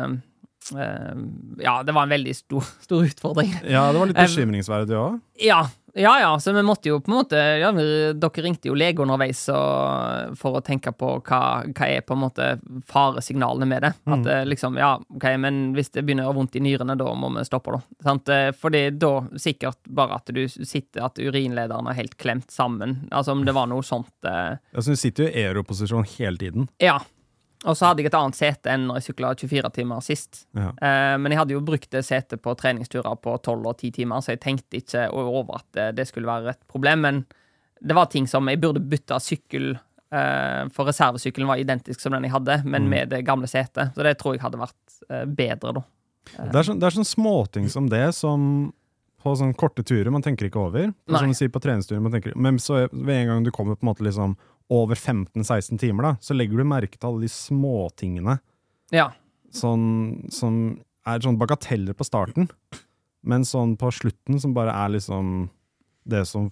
[1.83, 3.49] det var en veldig stor, stor utfordring.
[3.67, 5.17] ja, det var litt Eh, bekymringsverdig òg.
[5.43, 5.63] Ja,
[5.95, 9.03] ja, ja, så vi måtte jo på en måte ja, vi- Dere ringte jo lege
[9.03, 12.47] underveis og, for å tenke på hva, hva er på en måte
[12.89, 13.91] faresignalene med det.
[14.09, 17.13] At eh, liksom, ja, ok, men hvis det begynner å gjøre vondt i nyrene, da
[17.17, 17.81] må vi stoppe, da.
[18.07, 18.29] Sant?
[18.33, 23.03] Eh, Fordi da sikkert bare at du sitter, at urinlederen er helt klemt sammen.
[23.11, 24.11] Altså om det var noe sånt.
[24.25, 26.69] eh, Altså, du sitter jo i aeroposisjon hele tiden.
[26.81, 26.99] Ja.
[27.63, 30.43] Og så hadde jeg et annet sete enn når jeg sykla 24 timer sist.
[30.57, 30.71] Ja.
[30.73, 34.23] Eh, men jeg hadde jo brukt det setet på treningsturer på 12 og 10 timer,
[34.23, 37.05] så jeg tenkte ikke over at det, det skulle være et problem.
[37.07, 37.23] Men
[37.79, 39.73] det var ting som jeg burde bytte sykkel,
[40.13, 43.95] eh, for reservesykkelen var identisk som den jeg hadde, men med det gamle setet.
[43.95, 45.87] Så det tror jeg hadde vært eh, bedre, da.
[46.33, 48.71] Det er, sånn, det er sånn småting som det, som
[49.23, 50.91] på sånne korte turer man tenker ikke over.
[51.07, 53.85] Som du sier på treningsturer, man tenker, men så ved en gang du kommer på
[53.85, 54.35] en måte liksom
[54.71, 58.39] over 15-16 timer, da, så legger du merke til alle de småtingene
[58.93, 59.11] Ja.
[59.51, 62.49] sånn, som er sånn bagateller på starten,
[63.23, 65.49] men sånn på slutten som bare er liksom
[66.03, 66.49] det som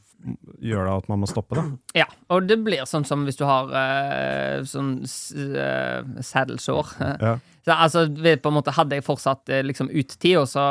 [0.64, 1.66] gjør da at man må stoppe, da.
[2.04, 6.94] Ja, og det blir sånn som hvis du har uh, sånn uh, eh, saddelsår.
[7.20, 7.34] Ja.
[7.66, 10.66] Så, altså, på en måte, hadde jeg fortsatt uh, liksom ut tida, så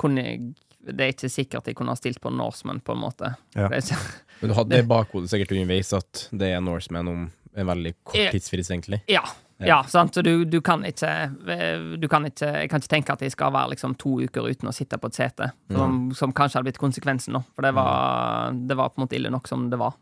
[0.00, 0.40] kunne jeg
[0.84, 3.34] Det er ikke sikkert jeg kunne ha stilt på Norseman, på en måte.
[3.56, 3.70] Ja.
[4.40, 8.34] Men du hadde i bakhodet sikkert underveis at det er Norseman om en veldig kort
[8.34, 9.00] tidsfrist, egentlig.
[9.10, 9.22] Ja.
[9.58, 9.66] Ja.
[9.66, 10.14] Ja, sant?
[10.14, 11.08] Så du, du kan ikke
[11.46, 14.48] eh, Du kan ikke Jeg kan ikke tenke at jeg skal være liksom to uker
[14.50, 17.44] uten å sitte på et sete, som, som kanskje hadde blitt konsekvensen nå.
[17.54, 19.94] For det var, det var på en måte ille nok som det var.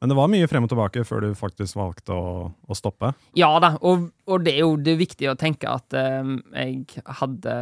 [0.00, 2.32] Men det var mye frem og tilbake før du faktisk valgte å,
[2.68, 3.14] å stoppe.
[3.38, 7.04] Ja da, og, og det er jo det er viktig å tenke at eh, jeg
[7.22, 7.54] hadde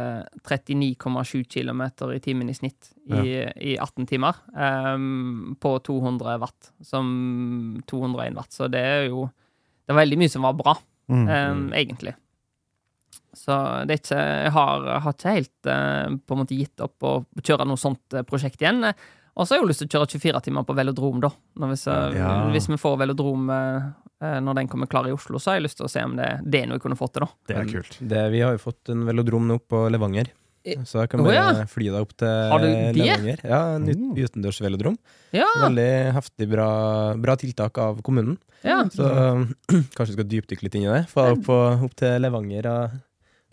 [0.43, 3.21] 39,7 km i timen i snitt i,
[3.71, 4.97] i 18 timer eh,
[5.63, 7.07] på 200 watt, som
[7.87, 8.51] 201 watt.
[8.55, 9.29] Så det er jo
[9.85, 11.27] Det var veldig mye som var bra, Mm.
[11.29, 12.15] eh, egentlig.
[13.37, 13.53] Så
[13.85, 17.11] det er ikke Jeg har, har ikke helt eh, på en måte gitt opp å
[17.45, 18.81] kjøre noe sånt eh, prosjekt igjen.
[19.35, 21.29] Og så har jeg jo lyst til å kjøre 24 timer på velodrom, da.
[21.59, 22.49] Når hvis, Ja.
[22.53, 23.89] hvis vi får velodrom eh,
[24.23, 26.15] eh, når den kommer klar i Oslo, så har jeg lyst til å se om
[26.15, 27.29] det, det er noe vi kunne fått til, da.
[27.51, 27.97] Det er kult.
[27.99, 30.31] Det, vi har jo fått en velodrom nå på Levanger.
[30.65, 31.65] Så jeg kan bare oh, ja.
[31.69, 32.95] fly deg opp til Har du det?
[32.97, 33.41] Levanger.
[33.45, 34.15] Ja, en ut- Mm.
[34.17, 34.95] utendørs velodrom.
[35.31, 38.39] Ja, Veldig heftig bra, bra tiltak av kommunen.
[38.63, 39.05] ja, Så
[39.95, 41.03] kanskje vi skal dypdykke litt inn i det.
[41.11, 41.49] Få opp,
[41.85, 42.95] opp til Levanger og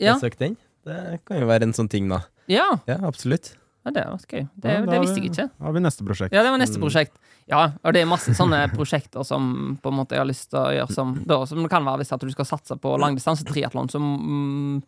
[0.01, 0.15] ja.
[0.15, 0.57] besøke den.
[0.87, 2.23] Det kan jo være en sånn ting, da.
[2.49, 2.65] ja.
[2.89, 3.57] Ja, absolutt.
[3.85, 4.49] Ja det var gøy.
[4.63, 5.49] Det, Ja, det visste jeg ikke.
[5.59, 6.33] Da har vi neste prosjekt.
[6.37, 6.85] Ja, det var neste Mm.
[6.87, 7.17] prosjekt.
[7.51, 10.61] Ja, og det er masse sånne prosjekter som på en måte jeg har lyst til
[10.61, 13.91] å gjøre som, da, som det kan være hvis at du skal satse på langdistansetriatlon,
[13.91, 14.83] så mm,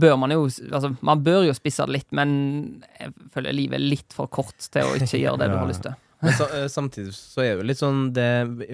[0.00, 3.86] bør man jo Altså, man bør jo spisse det litt, men jeg føler livet er
[3.88, 5.96] litt for kort til å ikke gjøre det du har lyst til.
[6.22, 8.28] Men sa, eh, samtidig så er det jo litt sånn det,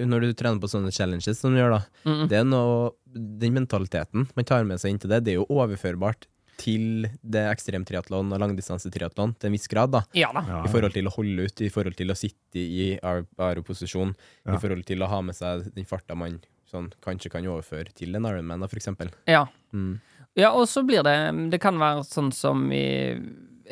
[0.07, 2.27] Når du trener på sånne challenges som du gjør, da Mm.
[2.31, 5.45] Det er noe Den mentaliteten man tar med seg inn til det, det er jo
[5.51, 6.25] overførbart
[6.57, 10.03] til det ekstremtriatlon og langdistansetriatlon til en viss grad, da.
[10.17, 10.43] Ja da.
[10.47, 14.55] Ja, I forhold til å holde ut, i forhold til å sitte i aeroposisjon, Ja.
[14.55, 18.15] i forhold til å ha med seg den farta man sånn, kanskje kan overføre til
[18.15, 19.11] en Ironman, da, for eksempel.
[19.29, 19.45] Ja.
[19.73, 19.99] Mm.
[20.35, 23.19] Ja, og så blir det Det kan være sånn som i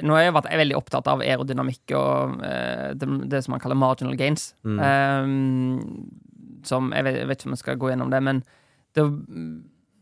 [0.02, 3.76] Nå har jeg vært veldig opptatt av aerodynamikk og uh, det, det som man kaller
[3.76, 4.54] marginal gains.
[4.64, 4.80] Mm.
[4.80, 6.12] Um,
[6.64, 8.40] som jeg vet, jeg vet ikke om jeg skal gå gjennom det, men
[8.96, 9.04] det,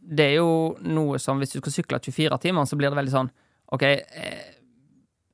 [0.09, 3.13] det er jo noe som Hvis du skal sykle 24 timer, så blir det veldig
[3.13, 3.29] sånn
[3.69, 3.83] OK,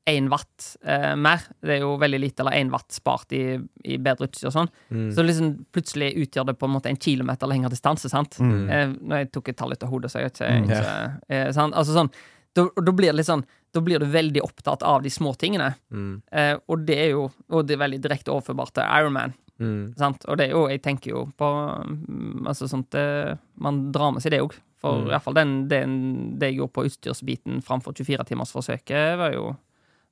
[0.06, 1.42] én watt eh, mer.
[1.64, 3.56] Det er jo veldig lite, eller én watt spart i,
[3.90, 4.70] i bedre utstyr og sånn.
[4.94, 5.08] Mm.
[5.16, 8.38] Så liksom plutselig utgjør det på en måte en kilometer lengre distanse, sant?
[8.38, 8.60] Mm.
[8.70, 10.68] Eh, når jeg tok et tall ut av hodet, så jeg vet ikke, Mm.
[10.70, 11.74] ikke eh, sant?
[11.74, 12.12] Altså sånn,
[12.56, 15.74] da, da blir det litt sånn Da blir du veldig opptatt av de små tingene.
[15.92, 16.22] Mm.
[16.32, 19.34] Eh, og det er jo Og det er veldig direkte overførbart til Ironman.
[19.60, 19.94] Mm.
[19.96, 20.26] Sant?
[20.28, 24.20] Og det er jo Jeg tenker jo på mm, Altså sånt det, Man drar med
[24.26, 24.56] seg det òg.
[24.84, 25.06] For Mm.
[25.08, 25.94] i hvert fall den, den,
[26.38, 29.56] det jeg gjorde på utstyrsbiten framfor 24-timersforsøket, var jo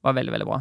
[0.03, 0.57] var veldig, veldig bra.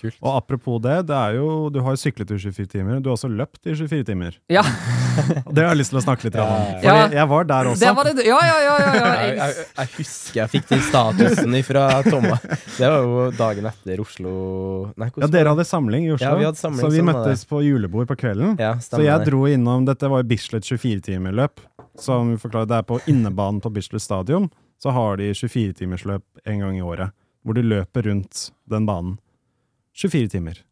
[0.00, 0.16] Kult.
[0.24, 3.00] Og apropos det, det er jo, du har jo syklet i 24 timer.
[3.04, 4.38] Du har også løpt i 24 timer.
[4.52, 4.62] Ja,
[5.54, 6.48] det har jeg lyst til å snakke litt om.
[6.48, 7.08] For Fordi Ja.
[7.18, 7.80] jeg var der også.
[7.84, 8.76] det var det Ja, ja, ja!
[8.80, 9.10] ja, ja.
[9.20, 12.38] Jeg, Jeg, jeg, husker jeg fikk den statusen fra Tomma.
[12.78, 14.32] Det var jo dagen etter Oslo
[14.96, 17.60] Nei, Ja, dere hadde samling i Oslo, Ja, vi hadde samling, så vi møttes på
[17.64, 18.56] julebord på kvelden.
[18.60, 21.60] Ja, Så jeg dro innom Dette var jo Bislett 24-timerløp.
[22.00, 24.48] Som vi forklarer, det er på innebanen på Bislett stadion.
[24.82, 27.12] Så har de 24-timersløp en gang i året.
[27.44, 29.18] Hvor du løper rundt den banen.
[29.94, 30.62] 24 timer.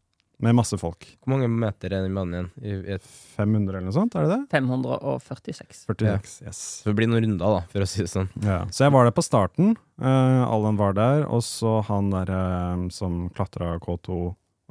[0.42, 1.06] Med masse folk.
[1.22, 2.48] Hvor mange meter er den banen igjen?
[2.58, 3.04] I, i et,
[3.36, 4.40] 500 eller noe sånt, er det det?
[4.56, 5.84] 546.
[5.86, 6.62] 46, yes.
[6.80, 8.26] så det blir noen runder, da, for å si det sånn.
[8.42, 8.64] Ja.
[8.74, 9.76] Så jeg var der på starten.
[10.02, 11.28] Uh, Allan var der.
[11.30, 14.18] Og så han der uh, som klatra K2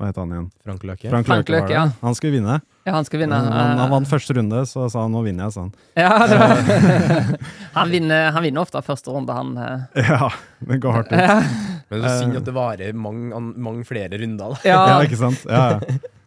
[0.02, 0.46] Hva het han igjen?
[0.66, 1.10] Frank Løke.
[1.12, 1.84] Frank Frank Løke var Løke, ja.
[2.02, 2.56] Han skulle vinne.
[2.88, 3.38] Ja, han skulle vinne.
[3.38, 5.74] Han, han, Eh, vant første runde, så sa han 'nå vinner jeg', sa han.
[5.96, 7.38] Ja, det var,
[7.78, 9.52] han, vinner, han vinner ofte første runde, han.
[9.62, 10.02] eh.
[10.10, 10.32] Ja,
[10.66, 11.86] det går hardt ut.
[11.92, 13.30] Men det er synd at det varer mange,
[13.62, 14.58] mange flere runder, da.
[14.66, 15.46] Ja, Ja, ikke sant?
[15.46, 15.80] Ja, ja.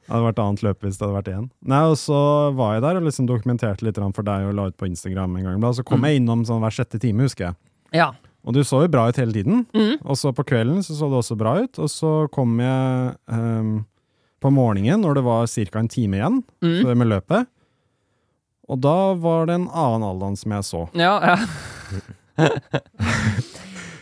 [0.05, 1.51] Det hadde vært annet løp hvis det hadde vært igjen.
[1.65, 4.77] Nei, og så var jeg der og liksom dokumenterte litt for deg og la ut
[4.77, 5.61] på Instagram en gang.
[5.75, 6.05] Så kom Mm.
[6.07, 7.55] jeg innom sånn hver sjette time, husker jeg.
[7.93, 8.13] ja.
[8.45, 9.63] Og du så jo bra ut hele tiden.
[9.73, 9.99] Mm.
[10.05, 11.79] Og så på kvelden så så det også bra ut.
[11.81, 13.87] Og så kom jeg um,
[14.45, 15.79] på morgenen når det var ca.
[15.81, 16.99] en time igjen Mm.
[16.99, 17.47] med løpet.
[18.69, 20.85] Og da var det en annen Aldan som jeg så.
[20.95, 21.37] Ja, ja.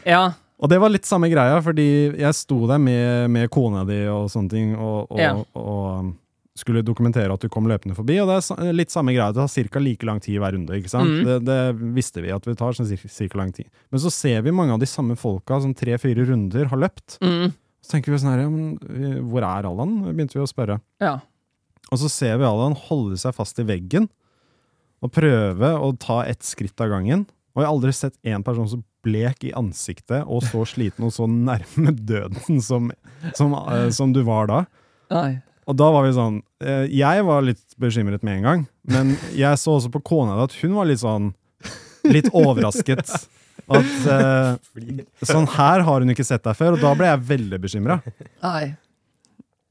[0.04, 0.22] ja.
[0.62, 1.86] Og det var litt samme greia, fordi
[2.20, 5.32] jeg sto der med, med kona di og sånne ting, og, og, Ja.
[5.58, 6.12] og um,
[6.58, 8.18] skulle dokumentere at du kom løpende forbi.
[8.20, 9.80] Og det er litt samme greia, det tar ca.
[9.80, 10.76] like lang tid hver runde.
[10.76, 11.08] ikke sant?
[11.08, 11.24] Mm.
[11.24, 13.70] Det, det visste vi at det tar sånn cirka lang tid.
[13.90, 17.18] Men så ser vi mange av de samme folka som tre-fire runder har løpt.
[17.24, 17.54] Mm.
[17.82, 19.96] Så tenker vi sånn her, eh, hvor er Allan?
[20.10, 20.80] Begynte vi å spørre.
[21.02, 21.20] ja.
[21.92, 24.06] Og så ser vi Allan holde seg fast i veggen
[25.04, 27.26] og prøve å ta ett skritt av gangen.
[27.52, 31.12] Og jeg har aldri sett en person så blek i ansiktet og så sliten og
[31.12, 32.88] så nærme døden som,
[33.36, 34.60] som, eh, som du var da.
[35.12, 35.42] Nei.
[35.70, 39.60] Og da var vi sånn eh, Jeg var litt bekymret med en gang, men jeg
[39.60, 41.30] så også på kona at hun var litt sånn
[42.02, 43.06] Litt overrasket.
[43.70, 44.54] At eh,
[45.22, 48.00] sånn her har hun ikke sett deg før, og da ble jeg veldig bekymra.
[48.42, 48.72] Nei.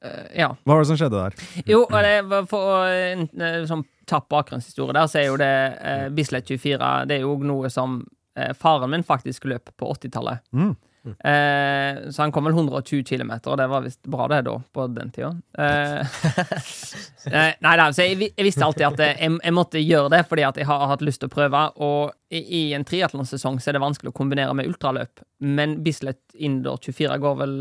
[0.05, 0.47] Eh, ja.
[0.63, 1.35] Hva var det som skjedde der?
[1.67, 3.25] Jo, og det var for å eh,
[3.69, 7.69] sånn, ta bakgrunnshistorie der, så er jo det eh, Bislett 24 Det er jo noe
[7.73, 7.99] som
[8.39, 10.41] eh, faren min faktisk løp på 80-tallet.
[10.55, 10.73] Mm.
[11.03, 14.85] Eh, så han kom vel 120 km, og det var visst bra, det, da, på
[14.93, 15.31] den tida.
[15.57, 16.21] Eh,
[17.31, 20.23] eh, nei da, så jeg, jeg visste alltid at eh, jeg, jeg måtte gjøre det,
[20.29, 21.63] fordi at jeg har hatt lyst til å prøve.
[21.81, 26.21] Og i, i en triatlonsesong så er det vanskelig å kombinere med ultraløp, men Bislett
[26.37, 27.55] Indoor 24 går vel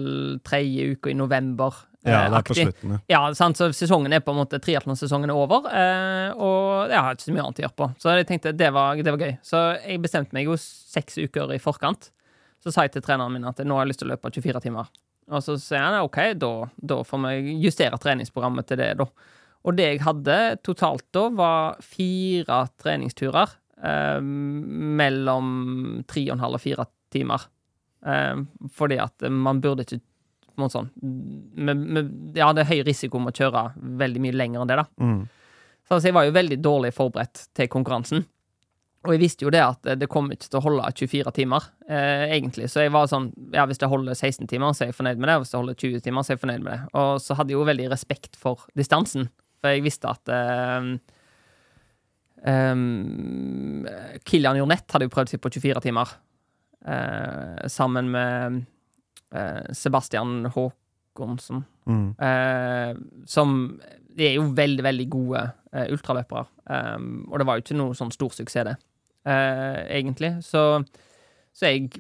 [0.47, 1.81] tredje uka i november.
[2.05, 3.01] eh, Ja, det er på slutten, ja.
[3.17, 3.57] Ja, sant?
[3.61, 7.35] så sesongen er på en måte triatlonsesongen er over, eh, og jeg har ikke så
[7.35, 7.91] mye annet å gjøre på.
[8.05, 9.35] Så jeg tenkte det var, det var gøy.
[9.45, 12.13] Så jeg bestemte meg jo seks uker i forkant.
[12.61, 14.65] Så sa jeg til treneren min at nå har jeg lyst til å løpe 24
[14.67, 14.91] timer.
[15.31, 19.07] Og så sier han OK, da, da får vi justere treningsprogrammet til det, da.
[19.69, 23.53] Og det jeg hadde totalt da, var fire treningsturer
[23.85, 24.21] eh,
[25.01, 25.51] mellom
[26.09, 27.45] tre og en halv og fire timer.
[28.07, 28.41] Eh,
[28.77, 30.01] fordi at man burde ikke
[30.61, 33.67] noe sånn med, med, Ja, det er høy risiko med å kjøre
[34.01, 34.87] veldig mye lenger enn det, da.
[35.01, 35.21] Mm.
[35.87, 38.27] Så altså, jeg var jo veldig dårlig forberedt til konkurransen.
[39.01, 42.35] Og jeg visste jo det at det kom ikke til å holde 24 timer, eh,
[42.37, 42.67] egentlig.
[42.69, 45.29] Så jeg var sånn Ja, hvis det holder 16 timer, så er jeg fornøyd med
[45.31, 45.37] det.
[45.37, 46.81] Og Hvis det holder 20 timer, så er jeg fornøyd med det.
[47.01, 50.91] Og så hadde jeg jo veldig respekt for distansen, for jeg visste at eh,
[52.45, 53.87] um,
[54.25, 56.13] Kilian Jornett hadde jo prøvd seg på 24 timer,
[56.85, 58.61] eh, sammen med
[59.33, 61.65] eh, Sebastian Håkonsen.
[61.87, 62.07] Mm.
[62.21, 62.93] Eh,
[63.27, 66.49] som De er jo veldig, veldig gode ultraløpere.
[67.31, 68.75] Og det var jo ikke noe sånn stor suksess, det,
[69.27, 70.37] eh, egentlig.
[70.47, 70.65] Så,
[71.53, 71.91] så jeg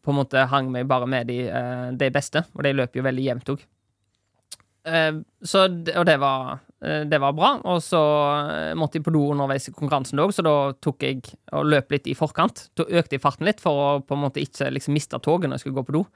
[0.00, 3.04] på en måte hang meg bare med de, eh, de beste, og de løp jo
[3.06, 3.66] veldig jevnt òg.
[4.88, 5.12] Eh,
[5.44, 7.50] så, og det var, eh, det var bra.
[7.68, 8.00] Og så
[8.52, 11.20] eh, måtte jeg på do underveis i konkurransen òg, så da tok jeg
[11.52, 12.68] og løp litt i forkant.
[12.78, 15.60] Da økte jeg farten litt for å på en måte ikke liksom miste toget når
[15.60, 16.06] jeg skulle gå på do.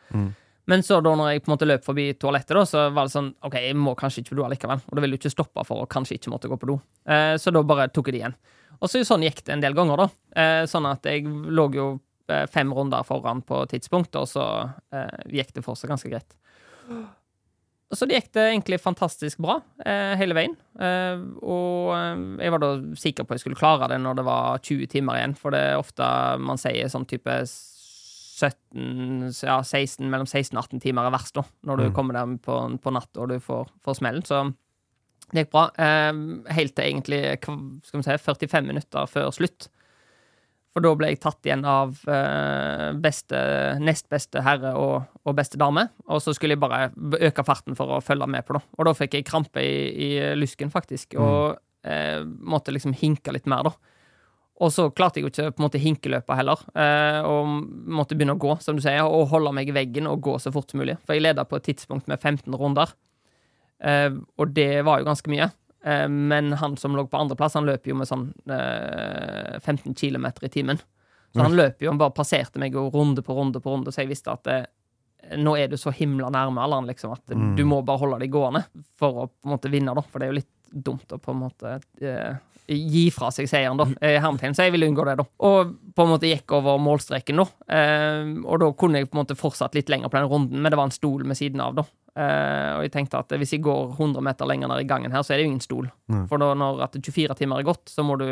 [0.70, 3.12] Men så da når jeg på en måte løp forbi toalettet, da, så var det
[3.12, 4.80] sånn OK, jeg må kanskje ikke på do allikevel.
[4.88, 6.78] Og da vil du ikke stoppe for å kanskje ikke måtte gå på do.
[7.04, 8.36] Eh, så da bare tok jeg det igjen.
[8.84, 10.08] Og så sånn gikk det en del ganger, da.
[10.36, 11.88] Eh, sånn at jeg lå jo
[12.28, 14.46] eh, fem runder foran på tidspunktet, og så
[14.92, 16.36] eh, gikk det for seg ganske greit.
[17.94, 20.56] Så det gikk det egentlig fantastisk bra eh, hele veien.
[20.82, 21.94] Eh, og
[22.42, 25.20] jeg var da sikker på at jeg skulle klare det når det var 20 timer
[25.20, 26.08] igjen, for det er ofte
[26.42, 27.38] man sier sånn type
[28.34, 32.36] 17, ja, 16, mellom 16 og 18 timer er verst, da, når du kommer der
[32.42, 34.26] på, på natt og du får, får smellen.
[34.26, 34.42] Så
[35.34, 35.68] det gikk bra.
[35.78, 36.10] Eh,
[36.56, 39.68] helt til egentlig skal vi si, 45 minutter før slutt.
[40.74, 43.38] For da ble jeg tatt igjen av eh, beste,
[43.78, 45.86] nest beste herre og, og beste dame.
[46.10, 46.88] Og så skulle jeg bare
[47.28, 48.64] øke farten for å følge med på det.
[48.74, 53.46] Og da fikk jeg krampe i, i lysken, faktisk, og eh, måtte liksom hinke litt
[53.50, 53.94] mer, da.
[54.62, 57.54] Og så klarte jeg jo ikke på en måte hinkeløpe heller, eh, og
[57.94, 60.50] måtte begynne å gå, som du sier, og holde meg i veggen og gå så
[60.54, 60.98] fort som mulig.
[61.06, 62.94] For jeg leda på et tidspunkt med 15 runder,
[63.84, 65.48] og det var jo ganske mye.
[65.84, 70.26] Eh, men han som lå på andreplass, han løper jo med sånn eh, 15 km
[70.40, 70.80] i timen.
[71.34, 74.04] Så han løper jo, han bare passerte meg jo runde på runde på runde, så
[74.04, 74.64] jeg visste at eh,
[75.40, 78.62] nå er du så himla nærme alderen liksom, at du må bare holde deg gående
[79.00, 80.04] for å på en måte vinne, da.
[80.06, 80.52] For det er jo litt
[80.84, 82.36] dumt å på en måte eh,
[82.70, 83.88] gi fra seg seieren, da.
[84.00, 85.26] Eh, hermetegn, så jeg ville unngå det, da.
[85.48, 87.48] Og på en måte gikk over målstreken, da.
[87.76, 90.70] Eh, og da kunne jeg på en måte fortsatt litt lenger på den runden, men
[90.70, 91.88] det var en stol med siden av, da.
[92.14, 95.22] Eh, og jeg tenkte at hvis jeg går 100 meter lenger ned i gangen her,
[95.26, 95.88] så er det jo ingen stol.
[96.30, 98.28] For da når at 24 timer er gått, så må du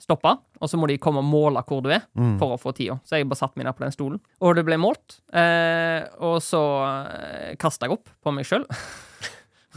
[0.00, 0.28] stoppe,
[0.60, 2.02] og så må de komme og måle hvor du er
[2.40, 2.98] for å få tida.
[3.04, 4.20] Så jeg bare satte meg ned på den stolen.
[4.44, 8.64] Og det ble målt, Uh, og så eh, kasta jeg opp på meg sjøl.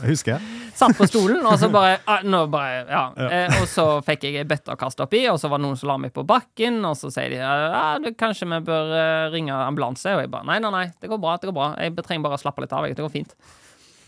[0.04, 0.56] Husker jeg.
[0.80, 3.02] Satt på stolen, og så bare, ah, nå bare ja.
[3.28, 5.80] Eh, Og så fikk jeg ei bøtte å kaste oppi, og så var det noen
[5.80, 9.26] som la meg på bakken, og så sier de ja, du, kanskje vi bør eh,
[9.34, 11.98] ringe ambulanse, og jeg bare nei, nei, nei, det går bra, det går bra, jeg
[12.06, 13.36] trenger bare å slappe litt av, det går fint.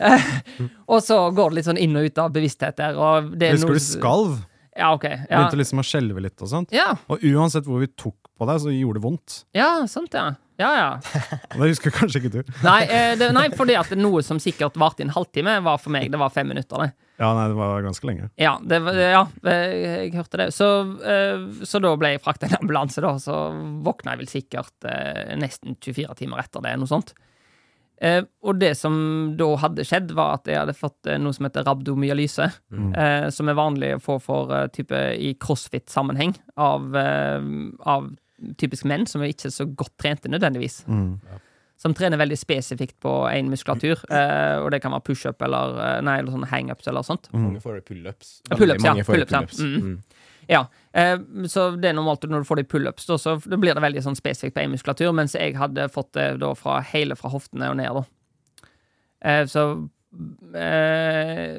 [0.91, 3.57] Og så går det litt sånn inn og ut av bevissthet der, og det er
[3.59, 4.39] husker noe du skalv.
[4.71, 5.03] Ja, OK.
[5.03, 6.71] Ja, Begynte liksom å skjelve litt og sånt.
[6.73, 9.35] ja, Og uansett hvor vi tok på deg, så gjorde det vondt.
[9.57, 10.31] ja sant, ja.
[10.61, 11.21] Ja, ja.
[11.57, 12.51] Det husker kanskje ikke du.
[12.65, 15.93] Nei, eh, det, nei, fordi at noe som sikkert varte i en halvtime, var for
[15.93, 16.85] meg det var fem minutter.
[16.85, 17.09] det.
[17.21, 18.29] Ja, nei, det var ganske lenge.
[18.41, 19.73] Ja, det, ja eh,
[20.07, 20.51] jeg hørte det.
[20.55, 20.69] Så,
[21.01, 23.17] eh, så da ble jeg frakta i en ambulanse, da.
[23.21, 23.41] Så
[23.85, 24.89] våkna jeg vel sikkert
[25.41, 27.13] nesten 24 timer etter det, noe sånt.
[28.01, 28.95] Eh, og det som
[29.37, 32.47] da hadde skjedd, var at jeg hadde fått eh, noe som heter rabdomyalyse.
[32.73, 38.09] Eh, som er vanlig å få for type i crossfit-sammenheng av, av
[38.57, 40.81] typisk menn som er ikke så godt trente nødvendigvis.
[41.81, 44.03] Som trener veldig spesifikt på én muskulatur.
[44.13, 47.31] Eh, og det kan være pushup eller, eh, nei, eller sånn hangups eller sånt.
[47.33, 48.41] Mange får pullups.
[48.53, 48.93] Pullups, ja.
[49.07, 49.41] Pullups, ja.
[49.65, 49.81] Mm.
[49.81, 50.21] Mm.
[50.51, 53.77] Ja, eh, så det er normalt når du får de pullups, da, så da blir
[53.77, 57.15] det veldig sånn spesifikt på én muskulatur, mens jeg hadde fått det da fra hele
[57.15, 58.67] fra hoftene og ned, da.
[59.21, 59.65] Eh, så
[60.57, 61.57] eh,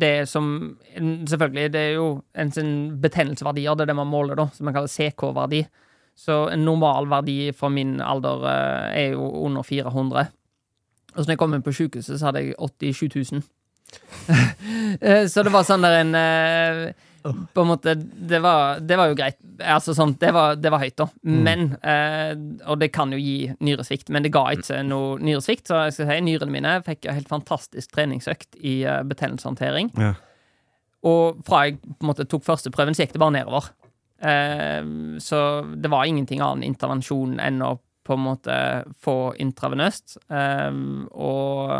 [0.00, 4.48] det som Selvfølgelig, det er jo en sin betennelseverdier, det er det man måler, da,
[4.54, 5.64] som man kaller CK-verdi.
[6.18, 10.26] Så en normal verdi for min alder eh, er jo under 400.
[11.10, 12.56] Og så når jeg kom inn på sykehuset, så hadde jeg
[12.94, 13.46] 87 000.
[15.00, 16.78] Eh, så det var sånn der en eh,
[17.54, 19.36] På en måte Det var, det var jo greit.
[19.62, 21.06] Altså sånn, det var, det var høyt, da.
[21.22, 22.32] Men eh,
[22.70, 25.70] Og det kan jo gi nyresvikt, men det ga ikke noe nyresvikt.
[25.70, 29.92] Så jeg skal si, nyrene mine fikk en helt fantastisk treningsøkt i betennelseshåndtering.
[29.98, 30.14] Ja.
[31.06, 33.70] Og fra jeg på en måte tok første prøven, så gikk det bare nedover.
[34.20, 34.82] Eh,
[35.18, 35.40] så
[35.76, 38.54] det var ingenting annen intervensjon enn å på en måte
[39.00, 40.18] få intravenøst.
[40.30, 40.80] eh,
[41.12, 41.70] og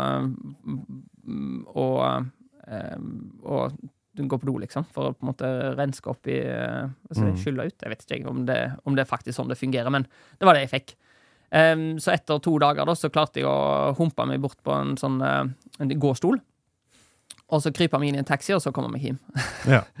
[1.71, 2.25] og,
[2.67, 2.97] eh,
[3.43, 3.77] og
[4.15, 7.67] gå på do, liksom, for å på en måte renske opp i eh, altså, Skylle
[7.69, 7.77] ut.
[7.77, 10.57] Jeg vet ikke om det, om det er faktisk sånn det fungerer, men det var
[10.57, 10.95] det jeg fikk.
[11.51, 15.17] Så etter to dager da, så klarte jeg å humpe meg bort på en sånn
[15.19, 15.49] eh,
[15.83, 16.39] en gåstol.
[17.51, 19.19] Og så kryper vi inn i en taxi, og så kommer vi hjem.
[19.69, 19.83] Ja.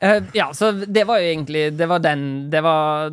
[0.00, 3.10] Eh, ja, så det var jo egentlig Det var den Det var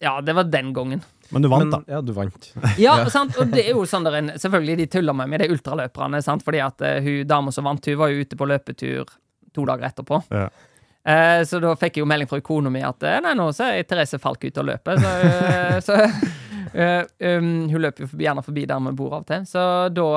[0.00, 1.02] Ja, det var den gangen.
[1.30, 1.80] Men du vant, Men, da.
[1.86, 2.48] ja, du vant.
[2.78, 3.36] Ja, sant?
[3.38, 6.44] og det er jo sånn der en Selvfølgelig, de tuller meg med de ultraløperne, sant?
[6.46, 9.12] fordi at uh, hun dama som vant, hun var jo ute på løpetur
[9.54, 10.20] to dager etterpå.
[10.30, 10.48] Ja.
[11.00, 13.86] Uh, så da fikk jeg jo melding fra kona mi at nei, nå så er
[13.88, 15.00] Therese Falk ute og løper.
[15.00, 17.06] Så, uh, så uh,
[17.38, 19.46] um, hun løper jo forbi, gjerne forbi der vi bor av og til.
[19.48, 19.64] Så
[19.94, 20.10] da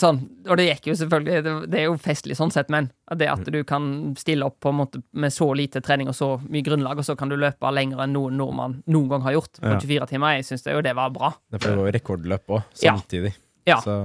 [0.00, 3.28] sånn, og det gikk jo selvfølgelig det, det er jo festlig sånn sett, men det
[3.30, 6.64] at du kan stille opp på en måte med så lite trening og så mye
[6.66, 9.72] grunnlag, og så kan du løpe lenger enn noen nordmann noen gang har gjort på
[9.74, 9.80] Ja.
[9.80, 11.32] 24 timer, jeg syns det, det var bra.
[11.50, 13.34] Det er jo rekordløp òg, samtidig.
[13.66, 13.80] Ja.
[13.84, 13.98] Så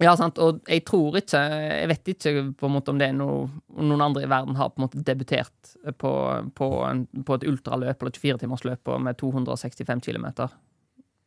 [0.00, 3.12] Ja, sant, og jeg tror ikke Jeg vet ikke på en måte om det er
[3.12, 6.12] noe, noen andre i verden har på en måte debutert på,
[6.56, 10.26] på, en, på et ultraløp eller 24-timersløp med 265 km.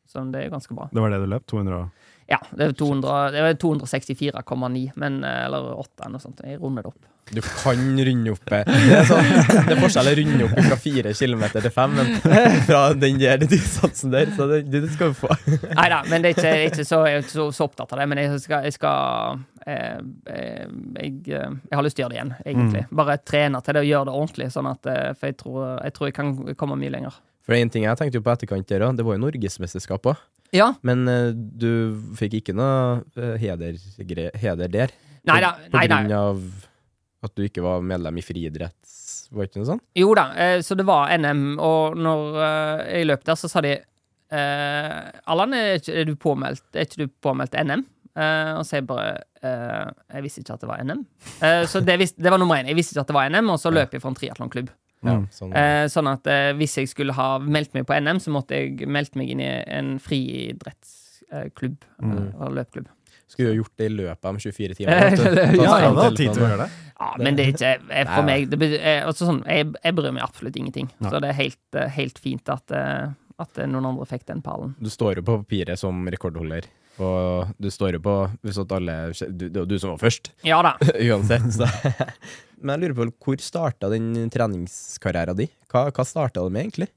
[0.10, 0.90] Så det er ganske bra.
[0.92, 1.46] Det var det du løp?
[1.46, 1.90] 200 og
[2.26, 6.40] Ja, det er, 200, det er 264,9, men eh, Eller 8 eller sånt.
[6.42, 7.12] Jeg runder det opp.
[7.30, 9.30] du kan runde opp eh, Det er, sånn,
[9.68, 12.10] det er forskjell å runde opp fra 4 kilometer til 5, men
[12.70, 15.30] fra den der distansen der, så det, det skal du få.
[15.52, 17.70] Nei da, men det er ikke, det er ikke, så, jeg er ikke så, så
[17.70, 18.10] opptatt av det.
[18.10, 20.02] Men jeg skal, jeg, skal eh,
[20.34, 22.86] jeg, eh, jeg har lyst til å gjøre det igjen, egentlig.
[23.04, 24.52] Bare trene til det og gjøre det ordentlig.
[24.58, 27.22] Sånn at, for jeg tror, jeg tror jeg kan komme mye lenger.
[27.46, 30.24] For en ting jeg tenkte jo på etterkant der det var jo norgesmesterskap òg.
[30.54, 30.74] Ja.
[30.86, 31.72] Men eh, du
[32.20, 33.78] fikk ikke noe eh, heder,
[34.08, 34.94] gre- heder der?
[35.26, 35.54] Nei da.
[35.72, 36.44] På Nei grunn grunn av
[37.26, 39.02] at du ikke var medlem i friidretts...
[39.34, 39.84] Var det ikke noe sånt?
[39.98, 43.64] Jo da, eh, så det var NM, og når eh, jeg løp der, så sa
[43.66, 45.00] de eh,
[45.34, 47.84] Allan, er, ikke- er du påmeldt Er ikke du påmeldt NM?
[48.16, 51.02] Eh, og så jeg bare eh, Jeg visste ikke at det var NM.
[51.42, 52.70] Eh, så det, vis, det var nummer én.
[52.70, 54.70] Jeg visste ikke at det var NM, og så løp jeg for en triatlonklubb.
[55.08, 55.54] Ja, sånn.
[55.56, 58.88] Eh, sånn at eh, hvis jeg skulle ha meldt meg på NM, så måtte jeg
[58.90, 61.78] meldt meg inn i en friidrettsklubb.
[62.02, 62.14] Mm.
[62.40, 62.88] Eller løpklubb.
[63.28, 64.94] Skulle ha gjort det i løpet av 24 timer.
[64.94, 66.72] Ja, Ja, hadde tid til å gjøre det.
[66.96, 70.14] Ja, men det er ikke jeg, For meg det, eh, altså sånn, jeg, jeg bryr
[70.16, 70.90] meg absolutt ingenting.
[71.02, 71.12] Nei.
[71.12, 73.10] Så det er helt, eh, helt fint at, eh,
[73.42, 74.76] at eh, noen andre fikk den pallen.
[74.80, 76.70] Du står jo på papiret som rekordholder,
[77.04, 78.14] og du står jo på
[78.46, 78.94] hvis alle
[79.28, 80.76] du, du, du som var først, Ja da.
[81.10, 81.50] uansett.
[81.58, 81.68] Så.
[82.60, 85.52] Men jeg lurer på, hvor starta den treningskarrieren din?
[85.72, 86.90] Hva, hva starta det med, egentlig?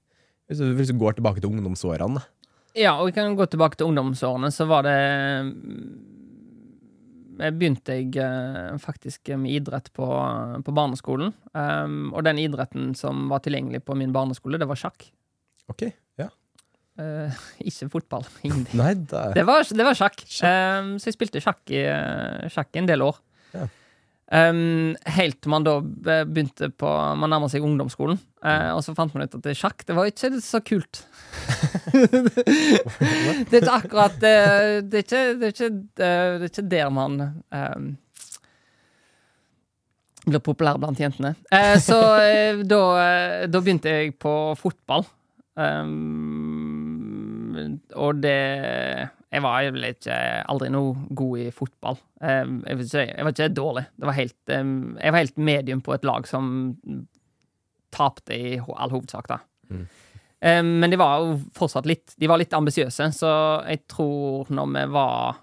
[0.48, 2.20] Hvis du, hvis du går tilbake til ungdomsårene.
[2.20, 2.54] da.
[2.78, 4.98] Ja, og vi kan gå tilbake til ungdomsårene, så var det
[7.38, 10.06] jeg begynte jeg eh, faktisk med idrett på,
[10.66, 11.30] på barneskolen.
[11.54, 15.06] Um, og den idretten som var tilgjengelig på min barneskole, det var sjakk.
[15.70, 15.86] Ok,
[16.18, 16.26] ja.
[16.98, 17.38] Uh,
[17.70, 18.26] ikke fotball.
[18.42, 18.74] Ingenting.
[18.80, 19.22] Nei, det...
[19.38, 20.24] Det var, det var sjakk.
[20.42, 23.22] Um, så jeg spilte sjakk i, eh, sjakk i en del år.
[24.29, 29.11] Um, helt til man da begynte på Man nærmer seg ungdomsskolen, Uh, og så fant
[29.16, 31.01] man ut at det sjakk det var ikke så kult.
[33.51, 34.35] det er ikke akkurat Det,
[34.93, 37.16] det, er, ikke, det, er, ikke, det er ikke der man
[37.51, 37.89] um,
[40.29, 41.35] blir populær blant jentene.
[41.51, 45.03] Uh, så uh, da, eh, da begynte jeg på fotball.
[45.59, 46.68] Um,
[47.94, 48.38] og det
[49.28, 51.98] Jeg var ikke aldri noe god i fotball.
[52.20, 53.84] Um, jeg, ikke, jeg var ikke dårlig.
[53.92, 56.46] Det var helt, um, jeg var helt medium på et lag som
[57.92, 59.40] tapte i all hovedsak, da.
[59.68, 59.84] Mm.
[60.40, 63.30] Um, men de var jo fortsatt litt De var litt ambisiøse, så
[63.66, 65.40] jeg tror når vi var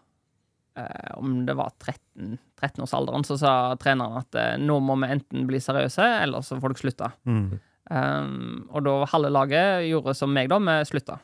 [0.80, 5.47] eh, Om det var 13 13-årsalderen, så sa treneren at eh, nå må vi enten
[5.49, 7.09] bli seriøse, eller så får dere slutte.
[7.28, 7.47] Mm.
[7.86, 11.20] Um, og da halve laget gjorde som meg, da, vi slutta.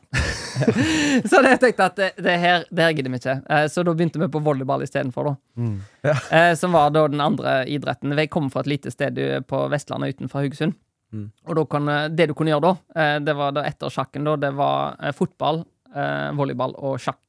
[1.30, 3.36] så det jeg tenkte at det, det her det her gidder vi ikke.
[3.50, 5.36] Eh, så da begynte vi på volleyball istedenfor, da.
[5.62, 5.76] Mm.
[6.08, 8.16] Eh, som var da den andre idretten.
[8.18, 10.78] Jeg kom fra et lite sted på Vestlandet utenfor Haugesund.
[11.12, 11.28] Mm.
[11.48, 14.38] Og da kunne, det du kunne gjøre da, eh, det var da etter sjakken, da,
[14.40, 17.20] det var eh, fotball, volleyball og sjakk.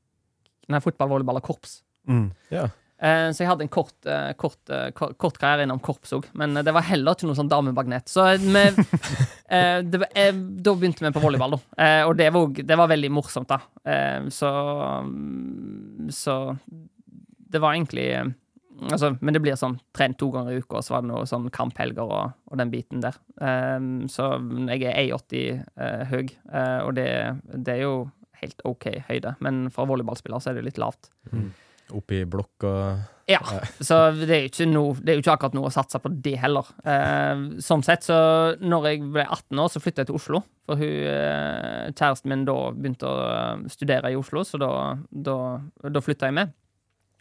[0.70, 1.81] Nei, fotball, volleyball og korps.
[2.07, 2.29] Mm.
[2.55, 2.68] Ja.
[3.03, 6.28] Eh, Så jeg hadde en kort, eh, kort, eh, kort, kort karriere innom korps òg,
[6.38, 8.07] men det var heller ikke noe sånn damemagnet.
[8.12, 10.03] Så eh, det,
[10.62, 11.62] da begynte vi på volleyball, da.
[11.82, 13.59] Eh, Og det var, det var veldig morsomt, da.
[13.84, 14.53] Eh, Så
[16.11, 16.57] Så
[17.53, 18.34] det var egentlig
[18.90, 21.26] Altså, men det blir sånn trent to ganger i uka, og så var det noe
[21.28, 23.14] sånn kamphelger og, og den biten der.
[24.11, 24.24] Så
[24.72, 27.05] jeg er 1,80 eh, høy, eh, og det,
[27.62, 27.92] det er jo
[28.40, 31.12] helt OK høyde, men for volleyballspiller så er det litt lavt.
[31.93, 33.41] Oppi blokk og Ja,
[33.80, 36.35] så det er jo noe, det er jo ikke akkurat noe å satse på det
[36.43, 36.66] heller.
[36.85, 38.16] Eh, sånn sett, så
[38.61, 40.43] når jeg ble 18 år, så flytta jeg til Oslo.
[40.66, 44.72] For hun, eh, kjæresten min da begynte å eh, studere i Oslo, så da,
[45.11, 45.37] da,
[45.87, 46.53] da flytta jeg med.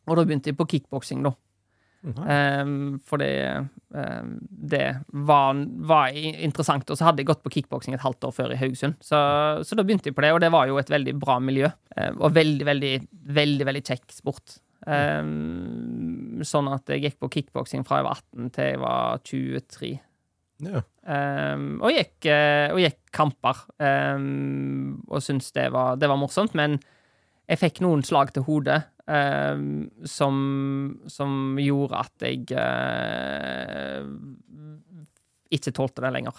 [0.09, 1.35] Og da begynte jeg på kickboksing, da.
[2.01, 2.65] Eh,
[3.05, 4.31] fordi det, eh,
[4.73, 4.87] det
[5.29, 6.89] var, var interessant.
[6.89, 8.97] Og så hadde jeg gått på kickboksing et halvt år før i Haugesund.
[9.05, 9.19] Så,
[9.67, 11.69] så da begynte jeg på det, og det var jo et veldig bra miljø.
[11.95, 12.93] Eh, og veldig, veldig,
[13.41, 14.59] veldig, veldig kjekk sport.
[14.81, 19.91] Um, sånn at jeg gikk på kickboksing fra jeg var 18 til jeg var 23.
[20.61, 20.81] Ja.
[21.05, 23.61] Um, og, gikk, eh, og gikk kamper.
[23.77, 26.79] Um, og syntes det var, det var morsomt, men
[27.51, 28.79] jeg fikk noen slag til hodet
[29.11, 30.35] um, som,
[31.11, 34.05] som gjorde at jeg eh,
[35.51, 36.37] ikke tålte det lenger.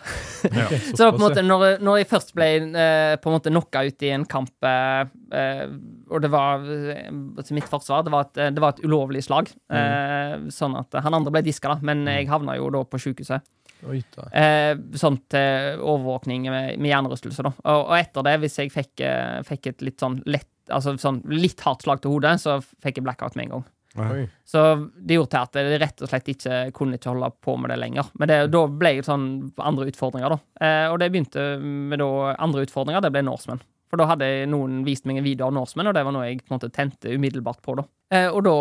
[0.48, 0.66] Ja.
[0.96, 3.84] Så da på en måte, når, når jeg først ble eh, på en måte knocka
[3.84, 5.64] ut i en kamp, eh,
[6.08, 9.52] og det var til mitt forsvar, det var et, det var et ulovlig slag.
[9.68, 13.44] Eh, sånn at han andre ble diska, da, men jeg havna jo da på sjukehuset.
[13.82, 17.52] Eh, sånn til overvåkning med, med hjernerystelse, da.
[17.66, 19.04] Og, og etter det, hvis jeg fikk,
[19.48, 23.04] fikk et litt sånn lett Altså sånn litt hardt slag til hodet, så fikk jeg
[23.06, 23.64] blackout med en gang.
[24.00, 24.22] Oi.
[24.48, 24.60] Så
[24.96, 27.76] det gjorde til at jeg rett og slett ikke kunne ikke holde på med det
[27.82, 28.06] lenger.
[28.16, 29.26] Men det, da ble det sånn
[29.60, 30.38] andre utfordringer, da.
[30.64, 32.08] Eh, og det begynte med da
[32.40, 33.60] andre utfordringer, det ble norsemenn.
[33.92, 36.38] For da hadde noen vist meg en video av norsemenn, og det var noe jeg
[36.40, 37.84] på en måte tente umiddelbart på, da.
[38.16, 38.54] Eh, og da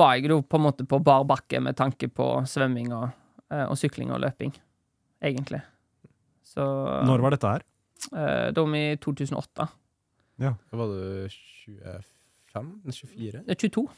[0.00, 3.10] var jeg da på en måte på bar bakke med tanke på svømming og,
[3.52, 4.54] eh, og sykling og løping,
[5.20, 5.60] egentlig.
[6.50, 6.64] Så
[7.04, 7.66] Når var dette her?
[8.16, 9.68] eh, Da var vi i 2008.
[10.40, 12.70] Da var du 25?
[12.90, 13.42] 24?
[13.46, 13.88] Ja, 22.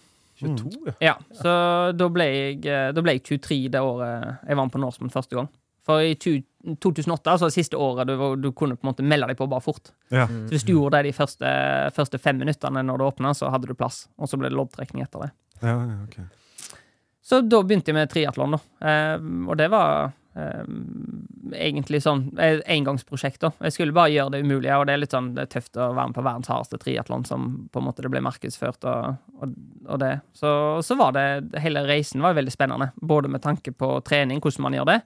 [0.43, 0.93] 22, ja.
[1.01, 1.51] Ja, så
[1.95, 5.13] da ble jeg, eh, da ble jeg 23 det året jeg var med på Norseman
[5.13, 5.51] første gang.
[5.87, 9.39] For i 2008, altså det siste året du, du kunne på en måte melde deg
[9.39, 9.91] på bare fort.
[10.15, 10.29] Ja.
[10.31, 11.49] Så hvis du gjorde det de første,
[11.97, 14.05] første fem minuttene når det åpna, så hadde du plass.
[14.19, 15.33] Og så ble det loddtrekning etter det.
[15.63, 16.79] Ja, ja, ok.
[17.23, 18.63] Så da begynte jeg med triatlon, da.
[18.87, 23.51] Eh, og det var egentlig sånn eh, engangsprosjekt, da.
[23.67, 25.91] Jeg skulle bare gjøre det umulige, og det er litt sånn det er tøft å
[25.93, 29.57] være med på verdens hardeste triatlon, som på en måte det ble markedsført, og, og,
[29.87, 30.15] og det.
[30.39, 30.53] Så,
[30.87, 31.27] så var det
[31.63, 35.01] Hele reisen var veldig spennende, både med tanke på trening, hvordan man gjør det.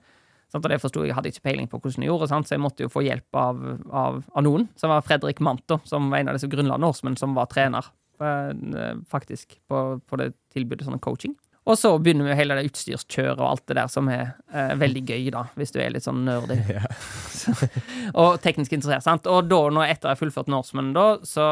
[0.53, 0.63] Sant?
[0.63, 2.49] Og det forsto jeg, jeg hadde ikke peiling på hvordan jeg gjorde, sant?
[2.49, 4.69] så jeg måtte jo få hjelp av, av, av noen.
[4.79, 7.91] Som var Fredrik Manto, som var en av disse grunnla Norsemen, som var trener,
[8.23, 11.35] eh, faktisk, på, på det tilbudet sånn coaching.
[11.67, 15.03] Og så begynner vi hele det utstyrskjøret og alt det der som er eh, veldig
[15.09, 16.61] gøy, da, hvis du er litt sånn nerdy.
[17.41, 17.57] Så-
[18.23, 19.27] og teknisk interessert, sant.
[19.27, 21.47] Og da, når etter jeg har fullført Norseman, da, så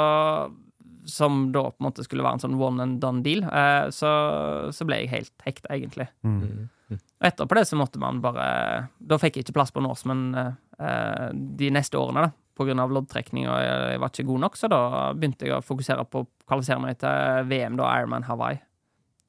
[1.05, 4.13] som da på en måte skulle være en sånn one and done deal, eh, så,
[4.73, 6.07] så ble jeg helt hekta, egentlig.
[6.25, 6.71] Mm.
[6.95, 8.45] Og etterpå det så måtte man bare
[9.01, 12.33] Da fikk jeg ikke plass på Norseman eh, de neste årene, da.
[12.55, 14.79] På grunn av loddtrekning, og jeg, jeg var ikke god nok, så da
[15.19, 18.61] begynte jeg å fokusere på å kvalifisere meg til VM, da, Ironman Hawaii.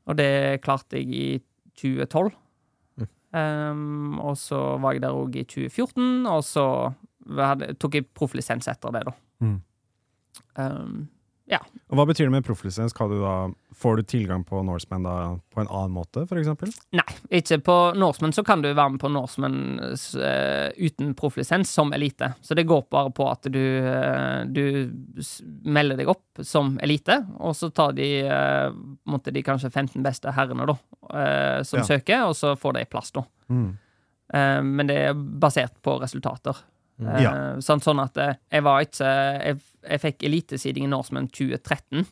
[0.06, 1.28] Og det klarte jeg i
[1.82, 2.34] 2012.
[3.36, 6.66] Um, og så var jeg der òg i 2014, og så
[7.36, 9.14] hadde, tok jeg profflisens etter det, da.
[9.44, 9.58] Mm.
[10.62, 10.94] Um,
[11.86, 12.96] Og Hva betyr det med profflisens?
[12.96, 15.16] Får du tilgang på Norseman da
[15.54, 16.72] på en annen måte, eksempel?
[16.98, 17.06] Nei,
[17.38, 22.32] ikke på Norseman så kan du være med på Norseman uh, uten profflisens som elite.
[22.42, 24.90] Så det går bare på at du, uh, du
[25.70, 30.66] melder deg opp som elite, og så tar de, uh, de kanskje 15 beste herrene
[30.66, 30.80] da,
[31.14, 31.86] eh, som Ja.
[31.86, 33.24] søker, og så får de plass, da.
[33.50, 33.78] Mm.
[34.34, 36.56] Eh, men det er basert på resultater.
[37.02, 41.28] Eh, Uh, sånn, sånn at eh, jeg var ikke Jeg, jeg fikk elitesiding i Norseman
[41.28, 42.06] 2013.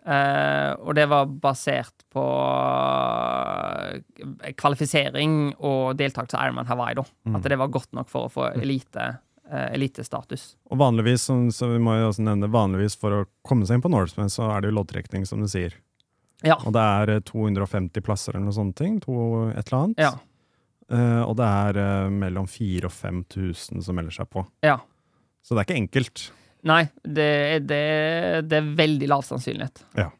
[0.00, 2.22] Uh, og det var basert på
[3.84, 6.96] eh, kvalifisering og deltakelse til Ironman Hawaii.
[6.96, 7.04] Da.
[7.28, 7.36] Mm.
[7.36, 9.10] At det var godt nok for å få elite,
[9.52, 10.54] uh, elitestatus.
[10.72, 13.84] Og vanligvis, som, så vi må jo også nevne, vanligvis for å komme seg inn
[13.84, 15.76] på Norseman, så er det jo loddtrekning, som du sier.
[16.46, 16.56] Ja.
[16.64, 19.20] Og det er eh, 250 plasser eller noe sånt, to,
[19.52, 20.00] et eller annet.
[20.00, 20.14] Ja.
[20.90, 24.44] Eh, og det er uh, mellom 4000 og 5000 som melder seg på.
[24.66, 24.80] ja.
[25.40, 26.22] Så det er ikke enkelt.
[26.68, 27.30] Nei, det,
[27.64, 27.84] det,
[28.44, 29.80] det er veldig lav sannsynlighet.
[29.96, 30.10] Ja.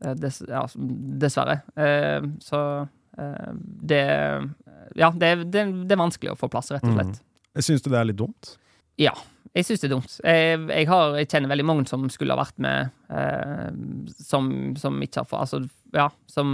[0.00, 0.62] Eh, Dess, ja,
[1.20, 1.58] dessverre.
[1.76, 2.60] Uh, så
[3.14, 4.00] det
[4.98, 7.20] Ja, det, det, er vanskelig å få plass, rett og slett.
[7.62, 8.54] Syns du det er litt dumt?
[8.98, 9.12] Ja,
[9.54, 10.14] jeg syns det er dumt.
[10.26, 13.68] Jeg, jeg, har, jeg kjenner veldig mange som skulle ha vært med, eh,
[14.26, 14.48] som,
[14.80, 15.60] som ikke har Altså,
[15.94, 16.48] ja, som,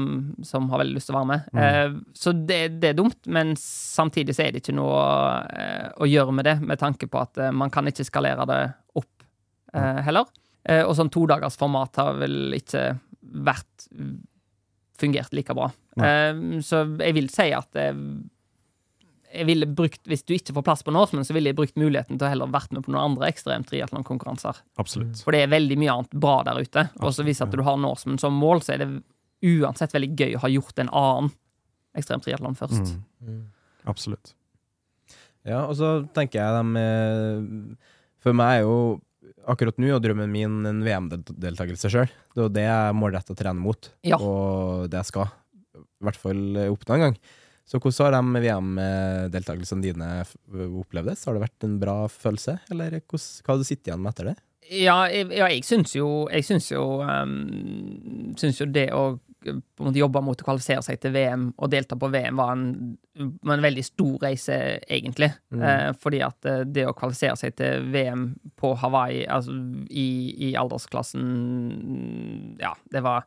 [0.44, 1.46] som har veldig lyst til å være med.
[1.56, 5.00] Eh, så det, det er dumt, men samtidig så er det ikke noe
[5.48, 8.60] eh, å gjøre med det, med tanke på at eh, man kan ikke skalere det
[9.00, 9.24] opp
[9.72, 10.28] eh, heller.
[10.68, 12.84] Eh, og sånn todagersformat har vel ikke
[13.48, 13.88] vært
[15.00, 15.70] fungert like bra.
[16.60, 17.78] Så jeg vil si at
[19.30, 22.18] jeg ville brukt, Hvis du ikke får plass på Norseman, så ville jeg brukt muligheten
[22.18, 24.58] til å heller vært med på noen andre ekstremt triatlonkonkurranser.
[25.22, 26.88] For det er veldig mye annet bra der ute.
[27.00, 28.90] Og så hvis at du har Norseman som mål, så er det
[29.46, 31.30] uansett veldig gøy å ha gjort en annen
[31.96, 32.96] ekstrem triatlon først.
[33.24, 33.44] Mm.
[33.90, 34.34] Absolutt.
[35.48, 37.76] Ja, og så tenker jeg de eh,
[38.20, 39.00] For meg er jo
[39.48, 42.10] akkurat nå og drømmen min en VM-deltakelse sjøl.
[42.34, 44.18] Det er jo det jeg målretter å trene mot, Ja.
[44.20, 45.30] og det jeg skal
[45.80, 47.16] i hvert fall oppnå en gang.
[47.70, 50.06] Så hvordan har de VM-deltakelsene dine
[50.82, 51.22] opplevdes?
[51.26, 54.38] Har det vært en bra følelse, eller hva har du sittet igjen med etter det?
[54.70, 59.52] Ja, jeg, ja, jeg syns jo Jeg syns jo, um, syns jo det å på
[59.52, 62.64] en måte jobbe mot å kvalifisere seg til VM og delta på VM var en,
[63.40, 65.30] var en veldig stor reise, egentlig.
[65.56, 68.26] Eh, fordi at eh, det å kvalifisere seg til VM
[68.60, 69.56] på Hawaii, altså
[69.88, 70.08] i,
[70.50, 71.24] i aldersklassen
[72.60, 73.24] Ja, det var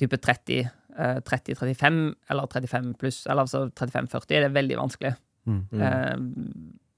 [0.00, 1.98] type 30, eh, 30-35
[2.30, 5.14] eller 35 pluss, eller altså 35-40, er det veldig vanskelig.
[5.48, 5.62] Mm.
[5.80, 6.14] Eh,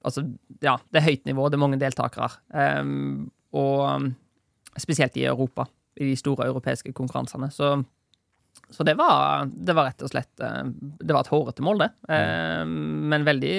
[0.07, 0.25] altså,
[0.63, 2.29] ja, det er høyt nivå, det er mange deltakere.
[2.49, 4.11] Um, og,
[4.81, 5.67] spesielt i Europa,
[6.01, 7.51] i de store europeiske konkurransene.
[7.53, 7.75] Så,
[8.73, 10.63] så det, var, det var rett og slett eh,
[10.97, 11.91] Det var et hårete mål, det.
[12.09, 13.57] Eh, men veldig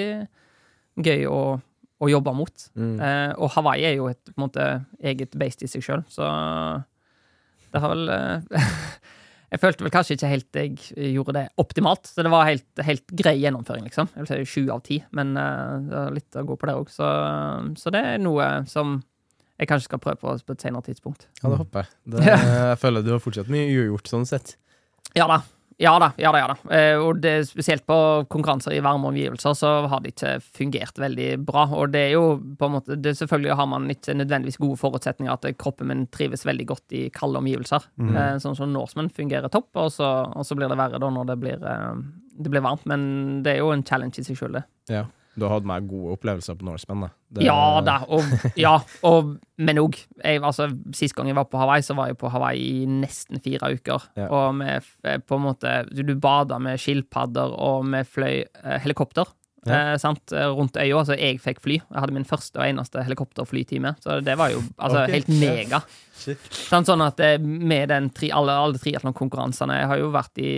[1.05, 2.67] gøy å, å jobbe mot.
[2.75, 2.97] Mm.
[2.99, 4.67] Eh, og Hawaii er jo et på en måte,
[4.99, 6.27] eget beist i seg sjøl, så
[7.75, 8.67] det har vel eh,
[9.55, 12.09] Jeg følte vel kanskje ikke helt jeg gjorde det optimalt.
[12.11, 14.09] Så det var helt, helt grei gjennomføring, liksom.
[14.11, 16.81] Jeg vil si sju av ti, men eh, det var litt å gå på der
[16.81, 16.91] òg.
[16.91, 17.11] Så,
[17.79, 18.97] så det er noe som
[19.55, 21.29] jeg kanskje skal prøve på på et senere tidspunkt.
[21.39, 21.93] Ja, det håper jeg.
[22.11, 22.25] Det,
[22.73, 24.57] jeg føler du har fortsatt mye ugjort sånn sett.
[25.15, 25.39] Ja da.
[25.77, 26.39] Ja da, ja da.
[26.39, 26.75] ja da.
[26.75, 27.97] Eh, og det, spesielt på
[28.31, 31.65] konkurranser i varme omgivelser så har det ikke fungert veldig bra.
[31.75, 35.33] Og det er jo på en måte det Selvfølgelig har man ikke nødvendigvis gode forutsetninger
[35.33, 37.83] at kroppen min trives veldig godt i kalde omgivelser.
[37.99, 38.15] Mm.
[38.43, 41.37] sånn som Norseman fungerer topp, og så, og så blir det verre da når det
[41.43, 42.01] blir, eh,
[42.39, 42.87] det blir varmt.
[42.89, 44.65] Men det er jo en challenge i seg sjøl, det.
[44.91, 45.05] Ja.
[45.35, 47.09] Du har hatt meg gode opplevelser på Norseman, da.
[47.35, 48.23] Det- Ja da, og,
[48.55, 52.29] ja, og, men òg altså, Sist gang jeg var på Hawaii, så var jeg på
[52.31, 54.05] Hawaii i nesten fire uker.
[54.15, 54.29] Ja.
[54.31, 59.25] Og vi på en måte Du bada med skilpadder, og vi fløy eh, helikopter.
[59.65, 60.31] Eh, sant?
[60.31, 61.79] eh, Rundt øya, så jeg fikk fly.
[61.81, 65.15] Jeg hadde min første og eneste helikopterflytime, så det var jo altså, okay.
[65.17, 65.79] helt mega.
[66.21, 70.53] Sånn, sånn at eh, med den tri, alle, alle triatlonkonkurransene Jeg har jo vært i,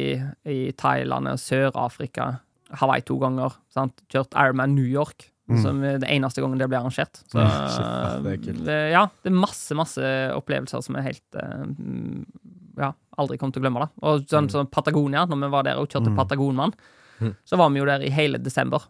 [0.52, 2.28] i Thailand og Sør-Afrika,
[2.72, 3.54] Hawaii to ganger.
[3.74, 3.94] Sant?
[4.12, 5.30] Kjørt Ironman New York,
[5.62, 7.22] som er det eneste gangen det blir arrangert.
[7.32, 7.40] Så
[8.18, 10.04] Mm, det er det, ja, det er masse, masse
[10.36, 12.26] opplevelser som er helt eh, mm,
[12.78, 13.90] Ja, aldri kommer til å glemme det.
[14.04, 14.28] Og Mm.
[14.28, 16.74] sånn som Patagonia, når vi var der og kjørte Patagonmann,
[17.22, 17.36] Mm.
[17.46, 18.84] så var vi jo der i hele desember.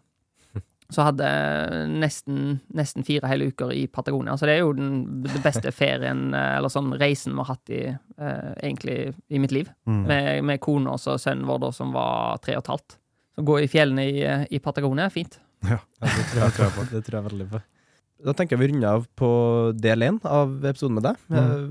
[0.92, 1.28] Så hadde
[1.88, 4.34] nesten, nesten fire hele uker i Patagonia.
[4.40, 7.70] Så det er jo den, den beste ferien, eh, eller sånn reisen vi har hatt
[7.70, 7.82] i,
[8.18, 9.70] eh, egentlig i mitt liv.
[9.86, 12.98] Med, med kona og sønnen vår da, som var tre og et halvt.
[13.38, 15.38] Så gå i fjellene i, eh, i Patagonia er fint.
[15.64, 15.78] Ja.
[16.02, 16.86] Ja, det tror jeg, tror jeg på.
[16.96, 17.62] Det tror jeg veldig på.
[18.26, 19.28] Da tenker jeg vi runder av på
[19.78, 21.20] del én av episoden med deg.
[21.30, 21.68] Mm.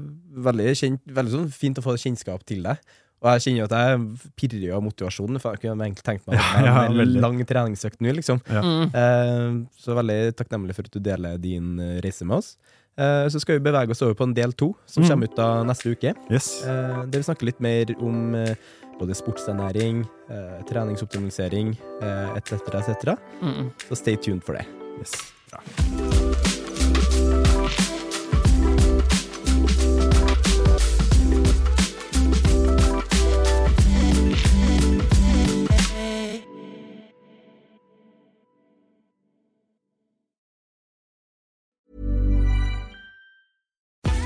[0.46, 2.78] Veldig, kjent, veldig sånn fint å få kjennskap til deg.
[3.24, 6.36] Og jeg kjenner jo at jeg pirrer av motivasjonen, For jeg kunne egentlig tenkt meg
[6.38, 8.38] Ja, ja, en lang treningsøkt nå, liksom.
[8.52, 8.62] Ja.
[8.62, 8.94] Mm.
[8.94, 12.52] Eh, så veldig takknemlig for at du deler din eh, reise med oss.
[12.96, 15.08] Eh, så skal vi bevege oss over på en del to, som Mm.
[15.10, 16.14] kommer ut da neste uke.
[16.30, 16.62] Yes.
[16.62, 18.54] Eh, der vi snakker litt mer om eh,
[18.98, 23.16] både sportsernæring, eh, treningsoptimalisering eh, etc., etc.
[23.42, 23.70] Mm.
[23.88, 24.66] Så stay tuned for det.
[25.00, 25.12] yes.
[25.50, 25.85] Bra.